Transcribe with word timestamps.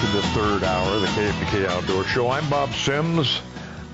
To 0.00 0.06
the 0.08 0.22
third 0.22 0.62
hour 0.62 0.94
of 0.94 1.00
the 1.00 1.06
KFBK 1.06 1.66
Outdoor 1.68 2.04
Show. 2.04 2.28
I'm 2.28 2.46
Bob 2.50 2.70
Sims. 2.74 3.40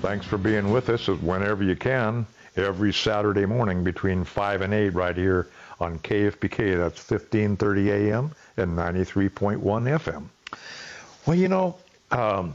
Thanks 0.01 0.25
for 0.25 0.37
being 0.37 0.69
with 0.73 0.89
us 0.89 1.07
whenever 1.07 1.63
you 1.63 1.77
can, 1.77 2.27
every 2.57 2.91
Saturday 2.91 3.45
morning 3.45 3.85
between 3.85 4.25
5 4.25 4.63
and 4.63 4.73
8 4.73 4.89
right 4.89 5.15
here 5.15 5.47
on 5.79 5.99
KFBK. 5.99 6.77
That's 6.77 7.09
1530 7.09 7.91
AM 7.91 8.31
and 8.57 8.77
93.1 8.77 9.61
FM. 9.61 10.25
Well, 11.25 11.37
you 11.37 11.47
know, 11.47 11.77
um, 12.11 12.53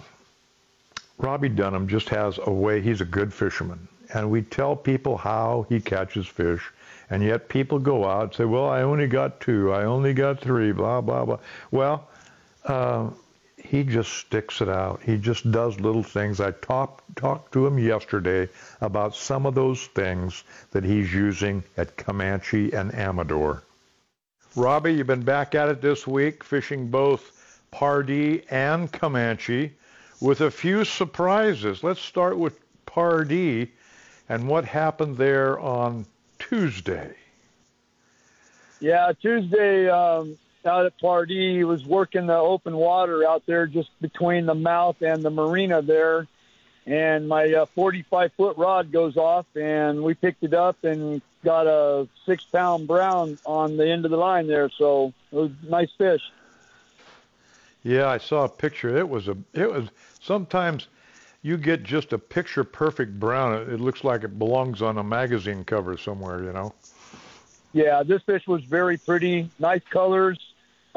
Robbie 1.17 1.49
Dunham 1.49 1.89
just 1.89 2.11
has 2.11 2.39
a 2.45 2.53
way, 2.53 2.83
he's 2.83 3.01
a 3.01 3.07
good 3.07 3.33
fisherman. 3.33 3.89
And 4.13 4.31
we 4.31 4.43
tell 4.43 4.77
people 4.77 5.17
how 5.17 5.65
he 5.71 5.81
catches 5.81 6.27
fish. 6.27 6.71
And 7.09 7.23
yet 7.23 7.49
people 7.49 7.79
go 7.79 8.05
out 8.05 8.25
and 8.25 8.35
say, 8.35 8.45
well, 8.45 8.69
I 8.69 8.83
only 8.83 9.07
got 9.07 9.41
two, 9.41 9.73
I 9.73 9.85
only 9.85 10.13
got 10.13 10.39
three, 10.39 10.73
blah, 10.73 11.01
blah, 11.01 11.25
blah. 11.25 11.39
Well, 11.71 12.09
uh, 12.67 13.09
he 13.69 13.85
just 13.85 14.13
sticks 14.13 14.63
it 14.63 14.69
out. 14.69 15.03
He 15.03 15.19
just 15.19 15.51
does 15.51 15.79
little 15.79 16.03
things. 16.03 16.41
I 16.41 16.53
talked 16.53 17.05
talked 17.17 17.53
to 17.53 17.67
him 17.67 17.79
yesterday 17.79 18.49
about 18.81 19.15
some 19.15 19.45
of 19.45 19.55
those 19.55 19.85
things 19.89 20.43
that 20.71 20.85
he's 20.85 21.13
using 21.13 21.63
at 21.77 21.97
Comanche 21.97 22.73
and 22.73 22.95
Amador. 22.95 23.63
Robbie, 24.57 24.95
you've 24.95 25.07
been 25.07 25.23
back 25.23 25.55
at 25.55 25.69
it 25.69 25.83
this 25.83 26.07
week, 26.07 26.43
fishing 26.43 26.89
both 26.89 27.61
Pardee 27.71 28.43
and 28.51 28.91
Comanche 28.91 29.73
with 30.21 30.41
a 30.41 30.51
few 30.51 30.85
surprises. 30.85 31.85
Let's 31.85 32.01
start 32.01 32.39
with 32.39 32.59
Pardee 32.87 33.71
and 34.31 34.49
what 34.49 34.65
happened 34.65 35.19
there 35.19 35.61
on 35.61 36.07
Tuesday. 36.39 37.15
Yeah, 38.81 39.13
Tuesday 39.21 39.89
um, 39.91 40.39
out 40.67 40.87
at 40.87 40.99
Pardee, 40.99 41.57
he 41.57 41.65
was 41.65 41.85
working 41.85 42.27
the 42.27 42.37
open 42.37 42.77
water 42.77 43.27
out 43.27 43.45
there 43.47 43.67
just 43.67 43.91
between 44.01 44.47
the 44.47 44.55
mouth 44.55 45.01
and 45.03 45.23
the 45.23 45.31
marina 45.31 45.83
there. 45.83 46.27
And 46.87 47.29
my 47.29 47.53
uh, 47.53 47.67
45 47.67 48.33
foot 48.33 48.57
rod 48.57 48.91
goes 48.91 49.17
off, 49.17 49.47
and 49.55 50.03
we 50.03 50.15
picked 50.15 50.43
it 50.43 50.55
up 50.55 50.83
and 50.85 51.21
got 51.45 51.67
a 51.67 52.09
six 52.25 52.45
pound 52.45 52.87
brown 52.89 53.39
on 53.45 53.77
the 53.77 53.89
end 53.89 54.05
of 54.05 54.11
the 54.11 54.17
line 54.17 54.47
there. 54.47 54.71
So 54.71 55.13
it 55.31 55.37
was 55.37 55.51
a 55.67 55.71
nice 55.71 55.91
fish. 55.99 56.23
Yeah, 57.83 58.09
I 58.09 58.19
saw 58.19 58.45
a 58.45 58.49
picture. 58.49 58.97
It 58.97 59.09
was 59.09 59.29
a. 59.29 59.37
It 59.53 59.71
was 59.71 59.89
sometimes 60.21 60.89
you 61.43 61.57
get 61.57 61.83
just 61.83 62.13
a 62.13 62.19
picture 62.19 62.65
perfect 62.65 63.21
brown. 63.21 63.55
It 63.71 63.81
looks 63.81 64.03
like 64.03 64.25
it 64.25 64.39
belongs 64.39 64.83
on 64.83 64.99
a 64.99 65.05
magazine 65.05 65.65
cover 65.65 65.97
somewhere. 65.99 66.43
You 66.43 66.53
know. 66.53 66.75
Yeah, 67.73 68.03
this 68.03 68.23
fish 68.23 68.47
was 68.47 68.65
very 68.65 68.97
pretty, 68.97 69.51
nice 69.59 69.83
colors, 69.91 70.39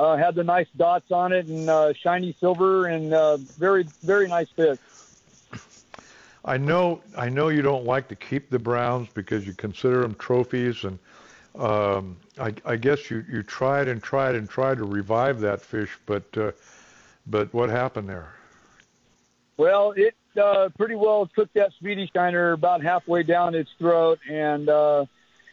uh, 0.02 0.18
had 0.18 0.34
the 0.34 0.44
nice 0.44 0.68
dots 0.78 1.12
on 1.12 1.32
it, 1.32 1.46
and 1.46 1.70
uh, 1.70 1.94
shiny 1.94 2.36
silver, 2.40 2.88
and 2.88 3.14
uh, 3.14 3.38
very, 3.60 3.88
very 4.02 4.28
nice 4.28 4.48
fish. 4.56 4.80
I 6.44 6.58
know, 6.58 7.02
I 7.16 7.30
know 7.30 7.50
you 7.50 7.62
don't 7.62 7.86
like 7.86 8.08
to 8.08 8.16
keep 8.16 8.50
the 8.50 8.58
browns 8.58 9.10
because 9.14 9.46
you 9.46 9.54
consider 9.54 10.02
them 10.02 10.16
trophies, 10.16 10.86
and 10.86 10.98
um, 11.54 12.18
I, 12.40 12.52
I 12.66 12.78
guess 12.78 13.12
you, 13.12 13.24
you 13.32 13.44
tried 13.44 13.88
and 13.88 14.02
tried 14.02 14.34
and 14.34 14.50
tried 14.50 14.80
to 14.80 14.86
revive 14.86 15.40
that 15.42 15.62
fish, 15.62 15.96
but 16.08 16.26
uh, 16.36 16.52
but 17.28 17.54
what 17.54 17.70
happened 17.70 18.10
there? 18.10 18.34
Well, 19.58 19.94
it 19.96 20.16
uh, 20.42 20.70
pretty 20.80 20.96
well 20.96 21.30
took 21.36 21.54
that 21.54 21.74
speedy 21.74 22.10
shiner 22.12 22.54
about 22.54 22.82
halfway 22.82 23.22
down 23.22 23.54
its 23.54 23.70
throat, 23.78 24.18
and 24.28 24.68
uh, 24.68 25.06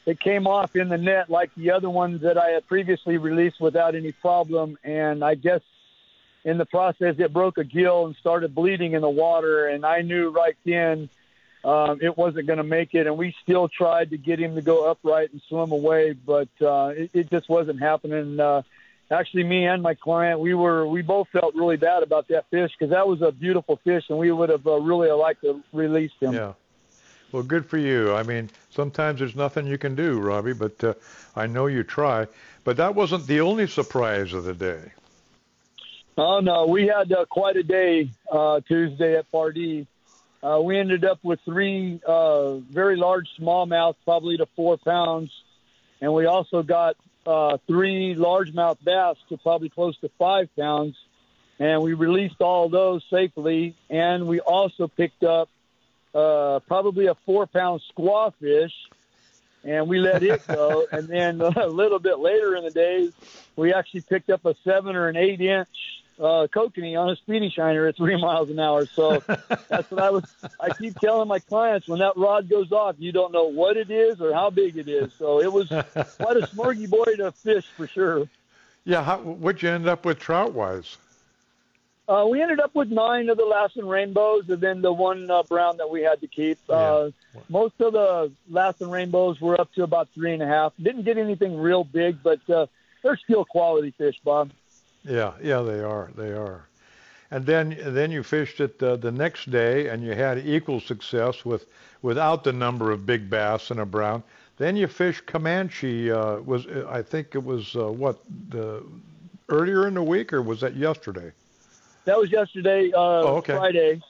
it 0.08 0.18
came 0.18 0.46
off 0.46 0.74
in 0.74 0.88
the 0.88 0.96
net 0.96 1.28
like 1.28 1.54
the 1.54 1.70
other 1.72 1.90
ones 1.90 2.22
that 2.22 2.38
I 2.38 2.48
had 2.48 2.66
previously 2.66 3.18
released 3.18 3.60
without 3.60 3.94
any 3.94 4.10
problem. 4.10 4.78
And 4.82 5.22
I 5.22 5.34
guess 5.34 5.60
in 6.44 6.56
the 6.56 6.64
process, 6.64 7.16
it 7.18 7.30
broke 7.30 7.58
a 7.58 7.64
gill 7.64 8.06
and 8.06 8.16
started 8.16 8.54
bleeding 8.54 8.94
in 8.94 9.02
the 9.02 9.10
water. 9.10 9.66
And 9.66 9.84
I 9.84 10.00
knew 10.00 10.30
right 10.30 10.56
then 10.64 11.10
um, 11.62 11.98
it 12.00 12.16
wasn't 12.16 12.46
going 12.46 12.56
to 12.56 12.64
make 12.64 12.94
it. 12.94 13.06
And 13.06 13.18
we 13.18 13.34
still 13.42 13.68
tried 13.68 14.08
to 14.10 14.16
get 14.16 14.40
him 14.40 14.54
to 14.54 14.62
go 14.62 14.90
upright 14.90 15.30
and 15.32 15.42
swim 15.46 15.72
away, 15.72 16.12
but 16.12 16.48
uh, 16.62 16.94
it, 16.96 17.10
it 17.12 17.30
just 17.30 17.50
wasn't 17.50 17.78
happening. 17.78 18.40
Uh, 18.40 18.62
actually, 19.10 19.44
me 19.44 19.66
and 19.66 19.82
my 19.82 19.92
client, 19.92 20.40
we 20.40 20.54
were 20.54 20.86
we 20.86 21.02
both 21.02 21.28
felt 21.28 21.54
really 21.54 21.76
bad 21.76 22.02
about 22.02 22.28
that 22.28 22.46
fish 22.50 22.70
because 22.78 22.92
that 22.92 23.06
was 23.06 23.20
a 23.20 23.30
beautiful 23.30 23.78
fish, 23.84 24.04
and 24.08 24.18
we 24.18 24.32
would 24.32 24.48
have 24.48 24.66
uh, 24.66 24.80
really 24.80 25.10
liked 25.10 25.42
to 25.42 25.62
release 25.74 26.12
him. 26.18 26.32
Yeah. 26.32 26.52
Well, 27.32 27.42
good 27.42 27.66
for 27.66 27.76
you. 27.76 28.14
I 28.14 28.22
mean, 28.22 28.48
sometimes 28.70 29.18
there's 29.18 29.36
nothing 29.36 29.66
you 29.66 29.78
can 29.78 29.94
do, 29.94 30.18
Robbie, 30.18 30.54
but 30.54 30.82
uh, 30.82 30.94
I 31.36 31.46
know 31.46 31.66
you 31.66 31.82
try. 31.82 32.26
But 32.64 32.78
that 32.78 32.94
wasn't 32.94 33.26
the 33.26 33.40
only 33.40 33.66
surprise 33.66 34.32
of 34.32 34.44
the 34.44 34.54
day. 34.54 34.92
Oh 36.16 36.40
no, 36.40 36.66
we 36.66 36.86
had 36.86 37.12
uh, 37.12 37.26
quite 37.26 37.56
a 37.56 37.62
day 37.62 38.10
uh, 38.30 38.60
Tuesday 38.66 39.16
at 39.16 39.30
Pardee. 39.30 39.86
Uh, 40.42 40.60
we 40.62 40.78
ended 40.78 41.04
up 41.04 41.18
with 41.22 41.40
three 41.44 42.00
uh, 42.06 42.56
very 42.56 42.96
large 42.96 43.28
smallmouth, 43.38 43.94
probably 44.04 44.36
to 44.36 44.46
four 44.56 44.76
pounds, 44.78 45.30
and 46.00 46.12
we 46.12 46.26
also 46.26 46.62
got 46.62 46.96
uh, 47.26 47.58
three 47.66 48.14
largemouth 48.16 48.78
bass 48.82 49.16
to 49.28 49.36
probably 49.36 49.68
close 49.68 49.96
to 49.98 50.08
five 50.18 50.48
pounds. 50.56 50.96
And 51.60 51.82
we 51.82 51.94
released 51.94 52.40
all 52.40 52.68
those 52.68 53.02
safely, 53.10 53.74
and 53.90 54.28
we 54.28 54.38
also 54.40 54.86
picked 54.86 55.24
up 55.24 55.48
uh, 56.14 56.60
probably 56.66 57.06
a 57.06 57.14
four 57.26 57.46
pound 57.46 57.80
squawfish, 57.92 58.72
and 59.64 59.88
we 59.88 59.98
let 59.98 60.22
it 60.22 60.46
go. 60.46 60.86
and 60.92 61.08
then 61.08 61.40
a 61.56 61.66
little 61.66 61.98
bit 61.98 62.18
later 62.18 62.56
in 62.56 62.64
the 62.64 62.70
day, 62.70 63.10
we 63.56 63.72
actually 63.72 64.02
picked 64.02 64.30
up 64.30 64.44
a 64.44 64.54
seven 64.64 64.96
or 64.96 65.08
an 65.08 65.16
eight 65.16 65.40
inch 65.40 65.68
uh, 66.18 66.46
kokanee 66.52 66.98
on 66.98 67.10
a 67.10 67.16
speedy 67.16 67.50
shiner 67.50 67.86
at 67.86 67.96
three 67.96 68.16
miles 68.20 68.50
an 68.50 68.58
hour. 68.58 68.86
So 68.86 69.22
that's 69.68 69.90
what 69.90 70.02
I 70.02 70.10
was. 70.10 70.24
I 70.60 70.70
keep 70.70 70.98
telling 70.98 71.28
my 71.28 71.38
clients 71.38 71.88
when 71.88 72.00
that 72.00 72.16
rod 72.16 72.48
goes 72.48 72.72
off, 72.72 72.96
you 72.98 73.12
don't 73.12 73.32
know 73.32 73.44
what 73.44 73.76
it 73.76 73.90
is 73.90 74.20
or 74.20 74.32
how 74.32 74.50
big 74.50 74.76
it 74.76 74.88
is. 74.88 75.12
So 75.18 75.40
it 75.40 75.52
was 75.52 75.68
quite 75.68 76.36
a 76.36 76.48
smorgy 76.52 76.88
boy 76.88 77.16
to 77.16 77.32
fish 77.32 77.66
for 77.76 77.86
sure. 77.86 78.28
Yeah, 78.84 79.04
how, 79.04 79.18
what'd 79.18 79.62
you 79.62 79.68
end 79.68 79.86
up 79.86 80.04
with 80.04 80.18
trout 80.18 80.54
wise? 80.54 80.96
Uh, 82.08 82.26
we 82.26 82.40
ended 82.40 82.58
up 82.58 82.74
with 82.74 82.88
nine 82.88 83.28
of 83.28 83.36
the 83.36 83.44
Lassen 83.44 83.86
rainbows, 83.86 84.48
and 84.48 84.62
then 84.62 84.80
the 84.80 84.92
one 84.92 85.30
uh, 85.30 85.42
brown 85.42 85.76
that 85.76 85.90
we 85.90 86.02
had 86.02 86.22
to 86.22 86.26
keep. 86.26 86.58
Yeah. 86.66 86.76
Uh, 86.76 87.10
most 87.50 87.74
of 87.80 87.92
the 87.92 88.32
Lassen 88.48 88.90
rainbows 88.90 89.38
were 89.42 89.60
up 89.60 89.70
to 89.74 89.82
about 89.82 90.08
three 90.14 90.32
and 90.32 90.42
a 90.42 90.46
half. 90.46 90.72
Didn't 90.82 91.02
get 91.02 91.18
anything 91.18 91.58
real 91.58 91.84
big, 91.84 92.22
but 92.22 92.40
uh, 92.48 92.66
they're 93.02 93.18
still 93.18 93.44
quality 93.44 93.90
fish, 93.90 94.18
Bob. 94.24 94.50
Yeah, 95.04 95.32
yeah, 95.42 95.60
they 95.60 95.80
are. 95.80 96.10
They 96.16 96.32
are. 96.32 96.64
And 97.30 97.44
then 97.44 97.76
then 97.78 98.10
you 98.10 98.22
fished 98.22 98.60
it 98.60 98.82
uh, 98.82 98.96
the 98.96 99.12
next 99.12 99.50
day, 99.50 99.88
and 99.88 100.02
you 100.02 100.14
had 100.14 100.38
equal 100.46 100.80
success 100.80 101.44
with 101.44 101.66
without 102.00 102.42
the 102.42 102.54
number 102.54 102.90
of 102.90 103.04
big 103.04 103.28
bass 103.28 103.70
and 103.70 103.80
a 103.80 103.86
brown. 103.86 104.22
Then 104.56 104.76
you 104.76 104.86
fished 104.86 105.26
Comanche. 105.26 106.10
Uh, 106.10 106.36
was 106.40 106.66
I 106.88 107.02
think 107.02 107.34
it 107.34 107.44
was 107.44 107.76
uh, 107.76 107.92
what 107.92 108.18
the 108.48 108.82
earlier 109.50 109.86
in 109.86 109.92
the 109.92 110.02
week, 110.02 110.32
or 110.32 110.40
was 110.40 110.60
that 110.62 110.74
yesterday? 110.74 111.32
That 112.08 112.18
was 112.18 112.32
yesterday, 112.32 112.90
uh, 112.90 112.98
Oh, 112.98 113.36
okay. 113.36 113.54
Friday. 113.54 114.00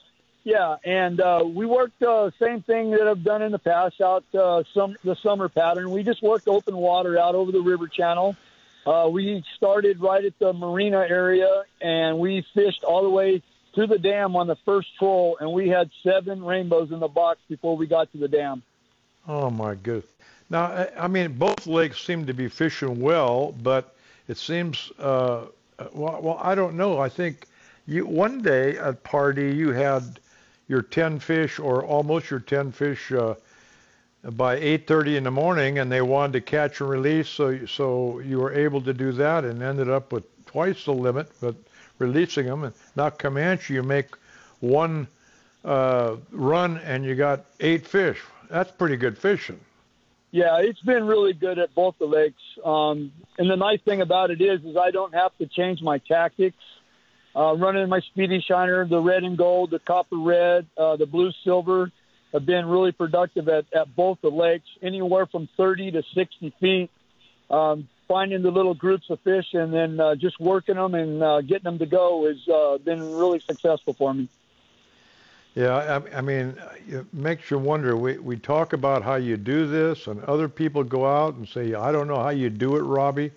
Yeah, 0.45 0.77
and 0.85 1.19
uh, 1.19 1.43
we 1.45 1.65
worked 1.65 2.01
uh, 2.01 2.31
same 2.39 2.61
thing 2.61 2.91
that 2.91 3.05
I've 3.05 3.25
done 3.25 3.41
in 3.41 3.51
the 3.51 3.59
past 3.59 3.99
out 3.99 4.23
uh, 4.33 4.63
some 4.73 4.95
the 5.03 5.17
summer 5.17 5.49
pattern. 5.49 5.91
We 5.91 6.03
just 6.03 6.23
worked 6.23 6.47
open 6.47 6.77
water 6.77 7.19
out 7.19 7.35
over 7.35 7.51
the 7.51 7.59
river 7.59 7.89
channel. 7.89 8.37
Uh, 8.87 9.09
we 9.11 9.43
started 9.57 9.99
right 9.99 10.23
at 10.23 10.39
the 10.39 10.53
marina 10.53 10.99
area, 11.09 11.65
and 11.81 12.19
we 12.19 12.45
fished 12.53 12.85
all 12.85 13.03
the 13.03 13.09
way 13.09 13.43
to 13.73 13.85
the 13.85 13.99
dam 13.99 14.37
on 14.37 14.47
the 14.47 14.55
first 14.55 14.87
troll, 14.97 15.35
and 15.41 15.51
we 15.51 15.67
had 15.67 15.91
seven 16.01 16.41
rainbows 16.41 16.93
in 16.93 17.01
the 17.01 17.09
box 17.09 17.41
before 17.49 17.75
we 17.75 17.85
got 17.85 18.09
to 18.13 18.17
the 18.17 18.29
dam. 18.29 18.63
Oh 19.27 19.49
my 19.49 19.75
goodness! 19.75 20.09
Now, 20.49 20.87
I 20.97 21.09
mean, 21.09 21.33
both 21.33 21.67
lakes 21.67 21.99
seem 21.99 22.27
to 22.27 22.33
be 22.33 22.47
fishing 22.47 23.01
well, 23.01 23.53
but 23.61 23.93
it 24.29 24.37
seems 24.37 24.89
uh, 24.99 25.47
well, 25.91 26.21
well. 26.21 26.39
I 26.41 26.55
don't 26.55 26.77
know. 26.77 26.97
I 26.97 27.09
think 27.09 27.45
you 27.89 28.05
one 28.05 28.41
day 28.41 28.77
at 28.77 29.03
Pardee 29.03 29.51
you 29.51 29.71
had 29.71 30.19
your 30.67 30.81
10 30.81 31.19
fish 31.19 31.59
or 31.59 31.83
almost 31.83 32.29
your 32.29 32.39
10 32.39 32.71
fish 32.71 33.11
uh, 33.11 33.35
by 34.23 34.59
8:30 34.59 35.17
in 35.17 35.23
the 35.23 35.31
morning, 35.31 35.79
and 35.79 35.91
they 35.91 36.01
wanted 36.01 36.33
to 36.33 36.41
catch 36.41 36.81
and 36.81 36.89
release, 36.89 37.29
so 37.29 37.65
so 37.65 38.19
you 38.19 38.39
were 38.39 38.53
able 38.53 38.81
to 38.81 38.93
do 38.93 39.13
that, 39.13 39.45
and 39.45 39.63
ended 39.63 39.89
up 39.89 40.11
with 40.11 40.25
twice 40.45 40.83
the 40.85 40.93
limit, 40.93 41.31
but 41.39 41.55
releasing 41.99 42.45
them. 42.45 42.65
And 42.65 42.73
now 42.95 43.09
Comanche, 43.09 43.73
you 43.73 43.83
make 43.83 44.07
one 44.59 45.07
uh, 45.63 46.15
run 46.31 46.77
and 46.79 47.05
you 47.05 47.15
got 47.15 47.45
eight 47.59 47.87
fish. 47.87 48.19
That's 48.49 48.71
pretty 48.71 48.97
good 48.97 49.17
fishing. 49.17 49.59
Yeah, 50.31 50.59
it's 50.59 50.81
been 50.81 51.05
really 51.05 51.33
good 51.33 51.57
at 51.57 51.73
both 51.73 51.95
the 51.97 52.05
lakes. 52.05 52.41
Um, 52.63 53.11
and 53.37 53.49
the 53.49 53.55
nice 53.55 53.81
thing 53.81 54.01
about 54.01 54.31
it 54.31 54.41
is, 54.41 54.63
is 54.63 54.77
I 54.77 54.91
don't 54.91 55.13
have 55.13 55.35
to 55.39 55.47
change 55.47 55.81
my 55.81 55.97
tactics 55.97 56.57
uh, 57.35 57.55
running 57.55 57.87
my 57.89 57.99
Speedy 58.01 58.43
Shiner, 58.45 58.85
the 58.87 58.99
red 58.99 59.23
and 59.23 59.37
gold, 59.37 59.71
the 59.71 59.79
copper 59.79 60.17
red, 60.17 60.65
uh, 60.77 60.95
the 60.95 61.05
blue 61.05 61.31
silver 61.43 61.91
have 62.33 62.45
been 62.45 62.65
really 62.65 62.91
productive 62.91 63.49
at, 63.49 63.65
at 63.73 63.95
both 63.95 64.19
the 64.21 64.29
lakes, 64.29 64.67
anywhere 64.81 65.25
from 65.25 65.47
30 65.57 65.91
to 65.91 66.03
60 66.13 66.53
feet. 66.59 66.91
Um, 67.49 67.87
finding 68.09 68.41
the 68.41 68.51
little 68.51 68.73
groups 68.73 69.09
of 69.09 69.19
fish 69.21 69.45
and 69.53 69.71
then 69.71 69.99
uh, 69.99 70.15
just 70.15 70.39
working 70.39 70.75
them 70.75 70.95
and 70.95 71.23
uh, 71.23 71.41
getting 71.41 71.63
them 71.63 71.79
to 71.79 71.85
go 71.85 72.27
has 72.27 72.47
uh, 72.49 72.77
been 72.79 72.99
really 73.15 73.39
successful 73.39 73.93
for 73.93 74.13
me. 74.13 74.27
Yeah, 75.55 76.01
I, 76.13 76.17
I 76.17 76.21
mean, 76.21 76.55
it 76.87 77.11
makes 77.13 77.49
you 77.49 77.57
wonder. 77.57 77.95
We 77.97 78.17
we 78.17 78.37
talk 78.37 78.73
about 78.73 79.03
how 79.03 79.15
you 79.15 79.35
do 79.35 79.67
this, 79.67 80.07
and 80.07 80.23
other 80.25 80.47
people 80.47 80.83
go 80.83 81.05
out 81.05 81.35
and 81.35 81.47
say, 81.47 81.73
"I 81.73 81.91
don't 81.91 82.07
know 82.07 82.21
how 82.21 82.29
you 82.29 82.49
do 82.49 82.75
it, 82.77 82.81
Robbie." 82.81 83.31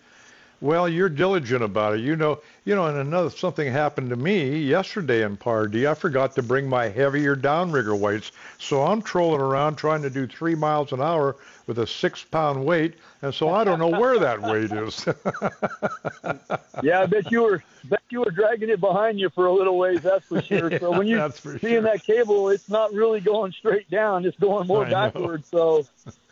Well, 0.62 0.88
you're 0.88 1.08
diligent 1.08 1.64
about 1.64 1.94
it. 1.94 2.02
You 2.02 2.14
know, 2.14 2.38
you 2.64 2.76
know, 2.76 2.86
and 2.86 2.96
another 2.96 3.30
something 3.30 3.70
happened 3.70 4.10
to 4.10 4.16
me 4.16 4.58
yesterday 4.60 5.24
in 5.24 5.36
Pardee. 5.36 5.88
I 5.88 5.94
forgot 5.94 6.36
to 6.36 6.42
bring 6.42 6.68
my 6.68 6.88
heavier 6.88 7.34
downrigger 7.34 7.98
weights, 7.98 8.30
so 8.58 8.82
I'm 8.82 9.02
trolling 9.02 9.40
around 9.40 9.74
trying 9.74 10.02
to 10.02 10.10
do 10.10 10.24
three 10.28 10.54
miles 10.54 10.92
an 10.92 11.02
hour 11.02 11.34
with 11.66 11.80
a 11.80 11.86
six-pound 11.86 12.64
weight, 12.64 12.94
and 13.22 13.34
so 13.34 13.50
I 13.50 13.64
don't 13.64 13.80
know 13.80 13.88
where 13.88 14.20
that 14.20 14.40
weight 14.40 14.70
is. 14.70 15.04
yeah, 16.84 17.00
I 17.00 17.06
bet 17.06 17.32
you 17.32 17.42
were 17.42 17.62
bet 17.86 18.02
you 18.10 18.20
were 18.20 18.30
dragging 18.30 18.70
it 18.70 18.78
behind 18.78 19.18
you 19.18 19.30
for 19.30 19.46
a 19.46 19.52
little 19.52 19.76
ways. 19.76 20.02
That's 20.02 20.24
for 20.26 20.40
sure. 20.42 20.70
yeah, 20.70 20.78
so 20.78 20.96
when 20.96 21.08
you 21.08 21.28
see 21.34 21.58
sure. 21.58 21.80
that 21.80 22.04
cable, 22.04 22.50
it's 22.50 22.68
not 22.68 22.92
really 22.92 23.20
going 23.20 23.50
straight 23.50 23.90
down; 23.90 24.24
it's 24.24 24.38
going 24.38 24.68
more 24.68 24.86
I 24.86 24.90
backwards. 24.90 25.48
So 25.48 25.84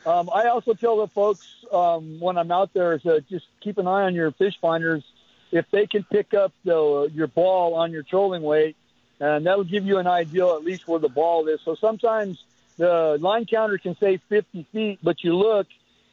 um, 0.07 0.31
I 0.33 0.47
also 0.47 0.75
tell 0.75 0.99
the 0.99 1.09
folks 1.09 1.47
um, 1.73 2.21
when 2.21 2.39
I'm 2.39 2.51
out 2.51 2.73
there 2.73 2.95
is 2.95 3.03
to 3.03 3.21
just 3.23 3.47
keep 3.61 3.79
an 3.79 3.87
eye 3.87 4.05
on 4.05 4.15
your 4.15 4.31
fish 4.33 4.55
finders. 4.61 5.05
If 5.53 5.71
they 5.71 5.87
can 5.87 6.05
pick 6.05 6.33
up 6.33 6.53
the, 6.65 7.11
your 7.13 7.27
ball 7.27 7.75
on 7.75 7.93
your 7.93 8.03
trolling 8.03 8.43
weight, 8.43 8.77
and 9.19 9.45
that'll 9.47 9.65
give 9.65 9.85
you 9.85 9.99
an 9.99 10.07
idea 10.07 10.47
at 10.47 10.65
least 10.65 10.89
where 10.89 10.99
the 10.99 11.09
ball 11.09 11.49
is. 11.49 11.61
So 11.65 11.75
sometimes 11.75 12.43
the 12.79 13.19
line 13.21 13.45
counter 13.45 13.77
can 13.77 13.97
say 13.97 14.17
50 14.29 14.67
feet, 14.73 14.99
but 15.03 15.23
you 15.23 15.37
look 15.37 15.67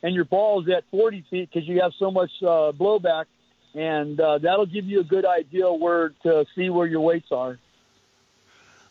and 0.03 0.13
your 0.13 0.25
ball 0.25 0.61
is 0.61 0.69
at 0.69 0.83
40 0.91 1.23
feet 1.29 1.49
because 1.51 1.67
you 1.67 1.81
have 1.81 1.93
so 1.97 2.11
much 2.11 2.31
uh, 2.41 2.71
blowback, 2.71 3.25
and 3.73 4.19
uh, 4.19 4.37
that'll 4.37 4.65
give 4.65 4.85
you 4.85 4.99
a 4.99 5.03
good 5.03 5.25
idea 5.25 5.71
where 5.71 6.09
to 6.23 6.45
see 6.55 6.69
where 6.69 6.85
your 6.85 7.01
weights 7.01 7.31
are. 7.31 7.57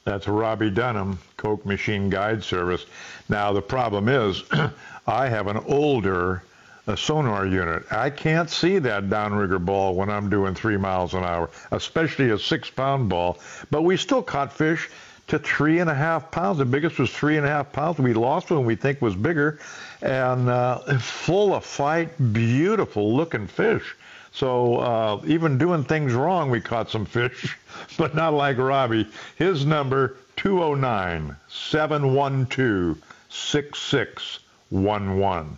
That's 0.06 0.29
Robbie 0.29 0.70
Dunham, 0.70 1.19
Coke 1.37 1.67
Machine 1.67 2.08
Guide 2.08 2.44
Service. 2.44 2.87
Now, 3.29 3.53
the 3.53 3.61
problem 3.61 4.08
is, 4.08 4.44
I 5.06 5.29
have 5.29 5.49
an 5.49 5.58
older 5.67 6.44
a 6.87 6.97
sonar 6.97 7.44
unit. 7.44 7.82
I 7.91 8.11
can't 8.11 8.49
see 8.49 8.79
that 8.79 9.11
downrigger 9.11 9.62
ball 9.62 9.97
when 9.97 10.08
I'm 10.08 10.31
doing 10.31 10.55
three 10.55 10.76
miles 10.76 11.14
an 11.14 11.25
hour, 11.25 11.50
especially 11.73 12.31
a 12.31 12.38
six 12.38 12.70
pound 12.70 13.08
ball. 13.08 13.38
But 13.73 13.82
we 13.82 13.97
still 13.97 14.23
caught 14.23 14.53
fish 14.53 14.88
to 15.26 15.41
three 15.41 15.81
and 15.81 15.91
a 15.91 15.94
half 15.94 16.31
pounds. 16.31 16.58
The 16.58 16.64
biggest 16.64 17.00
was 17.00 17.11
three 17.11 17.37
and 17.37 17.44
a 17.44 17.49
half 17.49 17.73
pounds. 17.73 17.99
We 17.99 18.14
lost 18.14 18.53
one 18.53 18.64
we 18.64 18.76
think 18.76 19.03
was 19.03 19.17
bigger, 19.17 19.58
and 20.03 20.49
uh, 20.49 20.99
full 21.00 21.53
of 21.53 21.64
fight, 21.64 22.11
beautiful 22.32 23.17
looking 23.17 23.49
fish. 23.49 23.97
So 24.37 24.77
uh, 24.77 25.21
even 25.27 25.56
doing 25.56 25.83
things 25.83 26.12
wrong, 26.12 26.50
we 26.50 26.61
caught 26.61 26.91
some 26.91 27.06
fish, 27.06 27.56
but 27.97 28.15
not 28.15 28.35
like 28.35 28.59
Robbie. 28.59 29.09
His 29.37 29.65
number 29.65 30.19
209 30.37 31.35
712 31.49 33.03
6611. 33.31 35.56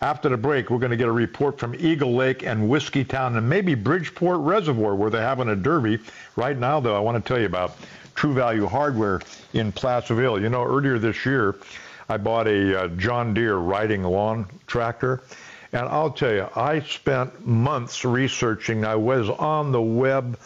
After 0.00 0.28
the 0.28 0.36
break, 0.36 0.68
we're 0.68 0.80
going 0.80 0.90
to 0.90 0.96
get 0.96 1.06
a 1.06 1.12
report 1.12 1.60
from 1.60 1.76
Eagle 1.78 2.16
Lake 2.16 2.42
and 2.42 2.68
Whiskeytown 2.68 3.36
and 3.36 3.48
maybe 3.48 3.76
Bridgeport 3.76 4.40
Reservoir 4.40 4.96
where 4.96 5.10
they're 5.10 5.22
having 5.22 5.50
a 5.50 5.56
derby. 5.56 6.00
Right 6.34 6.58
now, 6.58 6.80
though, 6.80 6.96
I 6.96 7.00
want 7.00 7.24
to 7.24 7.28
tell 7.28 7.38
you 7.38 7.46
about 7.46 7.76
True 8.16 8.34
Value 8.34 8.66
Hardware 8.66 9.20
in 9.52 9.70
Placerville. 9.70 10.40
You 10.40 10.48
know, 10.48 10.64
earlier 10.64 10.98
this 10.98 11.24
year, 11.24 11.54
I 12.08 12.16
bought 12.16 12.48
a 12.48 12.82
uh, 12.82 12.88
John 12.88 13.32
Deere 13.32 13.58
riding 13.58 14.02
lawn 14.02 14.46
tractor 14.66 15.22
and 15.72 15.88
I'll 15.88 16.10
tell 16.10 16.32
you, 16.32 16.48
I 16.56 16.80
spent 16.80 17.46
months 17.46 18.04
researching. 18.04 18.84
I 18.84 18.96
was 18.96 19.28
on 19.28 19.72
the 19.72 19.82
web 19.82 20.38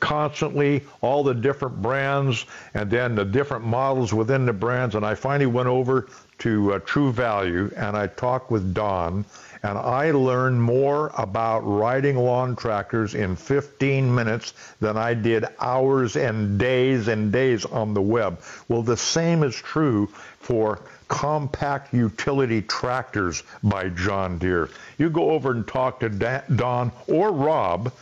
constantly, 0.00 0.84
all 1.00 1.24
the 1.24 1.34
different 1.34 1.82
brands, 1.82 2.44
and 2.74 2.90
then 2.90 3.14
the 3.14 3.24
different 3.24 3.64
models 3.64 4.12
within 4.12 4.46
the 4.46 4.52
brands. 4.52 4.94
And 4.94 5.04
I 5.04 5.14
finally 5.14 5.46
went 5.46 5.68
over 5.68 6.08
to 6.38 6.74
uh, 6.74 6.78
True 6.80 7.12
Value 7.12 7.70
and 7.76 7.96
I 7.96 8.06
talked 8.06 8.50
with 8.50 8.74
Don. 8.74 9.24
And 9.62 9.76
I 9.76 10.12
learned 10.12 10.62
more 10.62 11.10
about 11.18 11.60
riding 11.60 12.16
lawn 12.16 12.54
tractors 12.54 13.16
in 13.16 13.34
15 13.34 14.14
minutes 14.14 14.54
than 14.80 14.96
I 14.96 15.14
did 15.14 15.46
hours 15.58 16.14
and 16.14 16.60
days 16.60 17.08
and 17.08 17.32
days 17.32 17.64
on 17.64 17.92
the 17.92 18.02
web. 18.02 18.40
Well, 18.68 18.82
the 18.82 18.96
same 18.96 19.42
is 19.42 19.56
true 19.56 20.06
for 20.38 20.78
compact 21.08 21.92
utility 21.92 22.62
tractors 22.62 23.42
by 23.62 23.88
John 23.88 24.38
Deere. 24.38 24.70
You 24.98 25.10
go 25.10 25.30
over 25.30 25.50
and 25.50 25.66
talk 25.66 26.00
to 26.00 26.08
Don 26.54 26.92
or 27.06 27.32
Rob, 27.32 27.92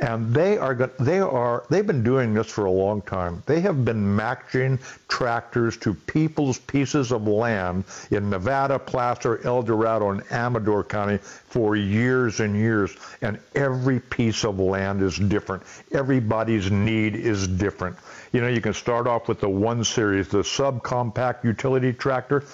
and 0.00 0.34
they 0.34 0.58
are 0.58 0.74
they 0.98 1.20
are 1.20 1.64
they've 1.70 1.86
been 1.86 2.02
doing 2.02 2.34
this 2.34 2.48
for 2.48 2.64
a 2.64 2.70
long 2.70 3.00
time. 3.02 3.42
They 3.46 3.60
have 3.60 3.84
been 3.84 4.16
matching 4.16 4.78
tractors 5.08 5.76
to 5.78 5.94
people's 5.94 6.58
pieces 6.58 7.12
of 7.12 7.28
land 7.28 7.84
in 8.10 8.28
Nevada, 8.28 8.78
Placer, 8.78 9.40
El 9.44 9.62
Dorado, 9.62 10.10
and 10.10 10.22
Amador 10.32 10.82
County 10.82 11.18
for 11.18 11.76
years 11.76 12.40
and 12.40 12.56
years. 12.56 12.96
And 13.22 13.38
every 13.54 14.00
piece 14.00 14.44
of 14.44 14.58
land 14.58 15.00
is 15.00 15.16
different. 15.16 15.62
Everybody's 15.92 16.70
need 16.70 17.14
is 17.14 17.46
different. 17.46 17.96
You 18.32 18.40
know, 18.40 18.48
you 18.48 18.60
can 18.60 18.74
start 18.74 19.06
off 19.06 19.28
with 19.28 19.40
the 19.40 19.48
one 19.48 19.84
series, 19.84 20.28
the 20.28 20.38
subcompact 20.38 21.44
utility 21.44 21.92
tractor. 21.92 22.44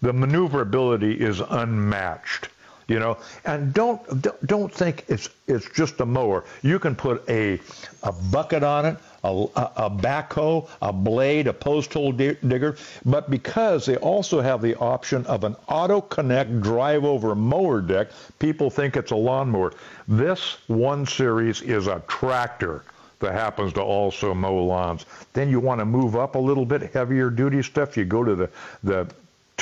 The 0.00 0.12
maneuverability 0.12 1.12
is 1.12 1.40
unmatched 1.40 2.48
you 2.88 2.98
know 2.98 3.16
and 3.44 3.72
don't 3.74 4.00
don't 4.46 4.72
think 4.72 5.04
it's 5.08 5.28
it's 5.46 5.68
just 5.70 6.00
a 6.00 6.06
mower 6.06 6.44
you 6.62 6.78
can 6.78 6.96
put 6.96 7.22
a 7.28 7.60
a 8.02 8.12
bucket 8.32 8.62
on 8.62 8.86
it 8.86 8.96
a, 9.24 9.48
a, 9.76 9.90
backhoe, 9.90 10.68
a 10.80 10.92
blade, 10.92 11.48
a 11.48 11.52
post 11.52 11.92
hole 11.92 12.12
digger, 12.12 12.76
but 13.04 13.30
because 13.30 13.84
they 13.84 13.96
also 13.96 14.40
have 14.40 14.62
the 14.62 14.76
option 14.76 15.26
of 15.26 15.44
an 15.44 15.56
auto 15.66 16.00
connect 16.00 16.60
drive 16.60 17.04
over 17.04 17.34
mower 17.34 17.80
deck, 17.80 18.08
people 18.38 18.70
think 18.70 18.96
it's 18.96 19.10
a 19.10 19.16
lawnmower. 19.16 19.72
This 20.06 20.58
one 20.68 21.04
series 21.04 21.62
is 21.62 21.88
a 21.88 22.02
tractor 22.06 22.84
that 23.20 23.32
happens 23.32 23.72
to 23.72 23.80
also 23.80 24.32
mow 24.32 24.64
lawns. 24.64 25.04
Then 25.32 25.50
you 25.50 25.58
want 25.58 25.80
to 25.80 25.84
move 25.84 26.14
up 26.14 26.36
a 26.36 26.38
little 26.38 26.64
bit, 26.64 26.92
heavier 26.92 27.30
duty 27.30 27.62
stuff. 27.62 27.96
You 27.96 28.04
go 28.04 28.22
to 28.22 28.36
the, 28.36 28.50
the 28.84 29.08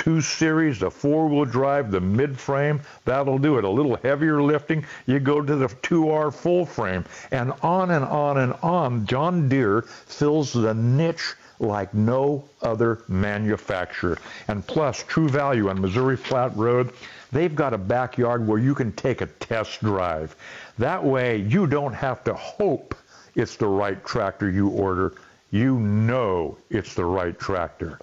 2 0.06 0.20
Series, 0.20 0.78
the 0.78 0.88
four-wheel 0.88 1.46
drive, 1.46 1.90
the 1.90 2.00
mid-frame, 2.00 2.80
that'll 3.04 3.38
do 3.38 3.58
it. 3.58 3.64
A 3.64 3.68
little 3.68 3.96
heavier 3.96 4.40
lifting, 4.40 4.86
you 5.06 5.18
go 5.18 5.42
to 5.42 5.56
the 5.56 5.66
2R 5.66 6.32
full 6.32 6.64
frame. 6.64 7.04
And 7.32 7.52
on 7.60 7.90
and 7.90 8.04
on 8.04 8.38
and 8.38 8.52
on, 8.62 9.04
John 9.04 9.48
Deere 9.48 9.82
fills 9.82 10.52
the 10.52 10.72
niche 10.74 11.34
like 11.58 11.92
no 11.92 12.44
other 12.62 13.02
manufacturer. 13.08 14.16
And 14.46 14.64
plus, 14.64 15.02
True 15.02 15.28
Value 15.28 15.70
on 15.70 15.80
Missouri 15.80 16.16
Flat 16.16 16.56
Road, 16.56 16.92
they've 17.32 17.56
got 17.56 17.74
a 17.74 17.78
backyard 17.78 18.46
where 18.46 18.60
you 18.60 18.76
can 18.76 18.92
take 18.92 19.22
a 19.22 19.26
test 19.26 19.80
drive. 19.80 20.36
That 20.78 21.02
way, 21.02 21.38
you 21.38 21.66
don't 21.66 21.94
have 21.94 22.22
to 22.24 22.34
hope 22.34 22.94
it's 23.34 23.56
the 23.56 23.66
right 23.66 24.04
tractor 24.04 24.48
you 24.48 24.68
order. 24.68 25.14
you 25.50 25.80
know 25.80 26.58
it's 26.70 26.94
the 26.94 27.04
right 27.04 27.36
tractor. 27.40 27.98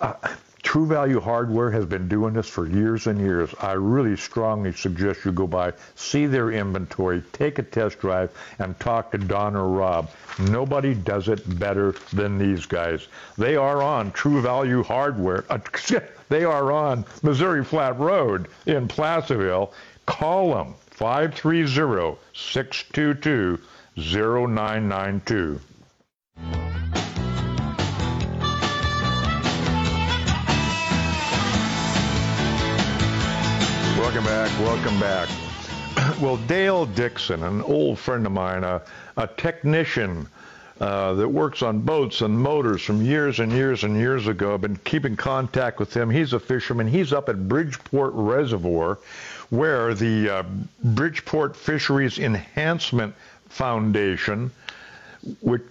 Uh, 0.00 0.14
True 0.70 0.86
Value 0.86 1.18
Hardware 1.18 1.72
has 1.72 1.84
been 1.84 2.06
doing 2.06 2.34
this 2.34 2.48
for 2.48 2.64
years 2.64 3.08
and 3.08 3.18
years. 3.18 3.52
I 3.58 3.72
really 3.72 4.16
strongly 4.16 4.72
suggest 4.72 5.24
you 5.24 5.32
go 5.32 5.48
by, 5.48 5.72
see 5.96 6.26
their 6.26 6.52
inventory, 6.52 7.24
take 7.32 7.58
a 7.58 7.64
test 7.64 7.98
drive, 7.98 8.30
and 8.60 8.78
talk 8.78 9.10
to 9.10 9.18
Don 9.18 9.56
or 9.56 9.68
Rob. 9.68 10.12
Nobody 10.38 10.94
does 10.94 11.26
it 11.26 11.58
better 11.58 11.96
than 12.12 12.38
these 12.38 12.66
guys. 12.66 13.08
They 13.36 13.56
are 13.56 13.82
on 13.82 14.12
True 14.12 14.40
Value 14.40 14.84
Hardware. 14.84 15.44
Uh, 15.50 15.58
they 16.28 16.44
are 16.44 16.70
on 16.70 17.04
Missouri 17.24 17.64
Flat 17.64 17.98
Road 17.98 18.46
in 18.66 18.86
Placerville. 18.86 19.72
Call 20.06 20.54
them 20.54 20.74
530 20.92 22.16
622 22.32 23.58
0992. 23.96 25.58
Welcome 34.10 34.24
back. 34.24 34.58
Welcome 34.58 35.00
back. 35.00 35.28
Well, 36.20 36.36
Dale 36.36 36.84
Dixon, 36.84 37.44
an 37.44 37.62
old 37.62 37.96
friend 38.00 38.26
of 38.26 38.32
mine, 38.32 38.64
a, 38.64 38.82
a 39.16 39.28
technician 39.28 40.26
uh, 40.80 41.14
that 41.14 41.28
works 41.28 41.62
on 41.62 41.78
boats 41.82 42.20
and 42.20 42.36
motors 42.36 42.82
from 42.82 43.02
years 43.02 43.38
and 43.38 43.52
years 43.52 43.84
and 43.84 43.96
years 43.96 44.26
ago. 44.26 44.54
I've 44.54 44.62
been 44.62 44.74
keeping 44.78 45.14
contact 45.14 45.78
with 45.78 45.96
him. 45.96 46.10
He's 46.10 46.32
a 46.32 46.40
fisherman. 46.40 46.88
He's 46.88 47.12
up 47.12 47.28
at 47.28 47.48
Bridgeport 47.48 48.12
Reservoir, 48.14 48.98
where 49.50 49.94
the 49.94 50.28
uh, 50.28 50.42
Bridgeport 50.82 51.54
Fisheries 51.54 52.18
Enhancement 52.18 53.14
Foundation, 53.48 54.50
which 55.40 55.62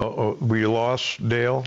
uh, 0.00 0.34
we 0.38 0.66
lost 0.66 1.26
Dale. 1.26 1.64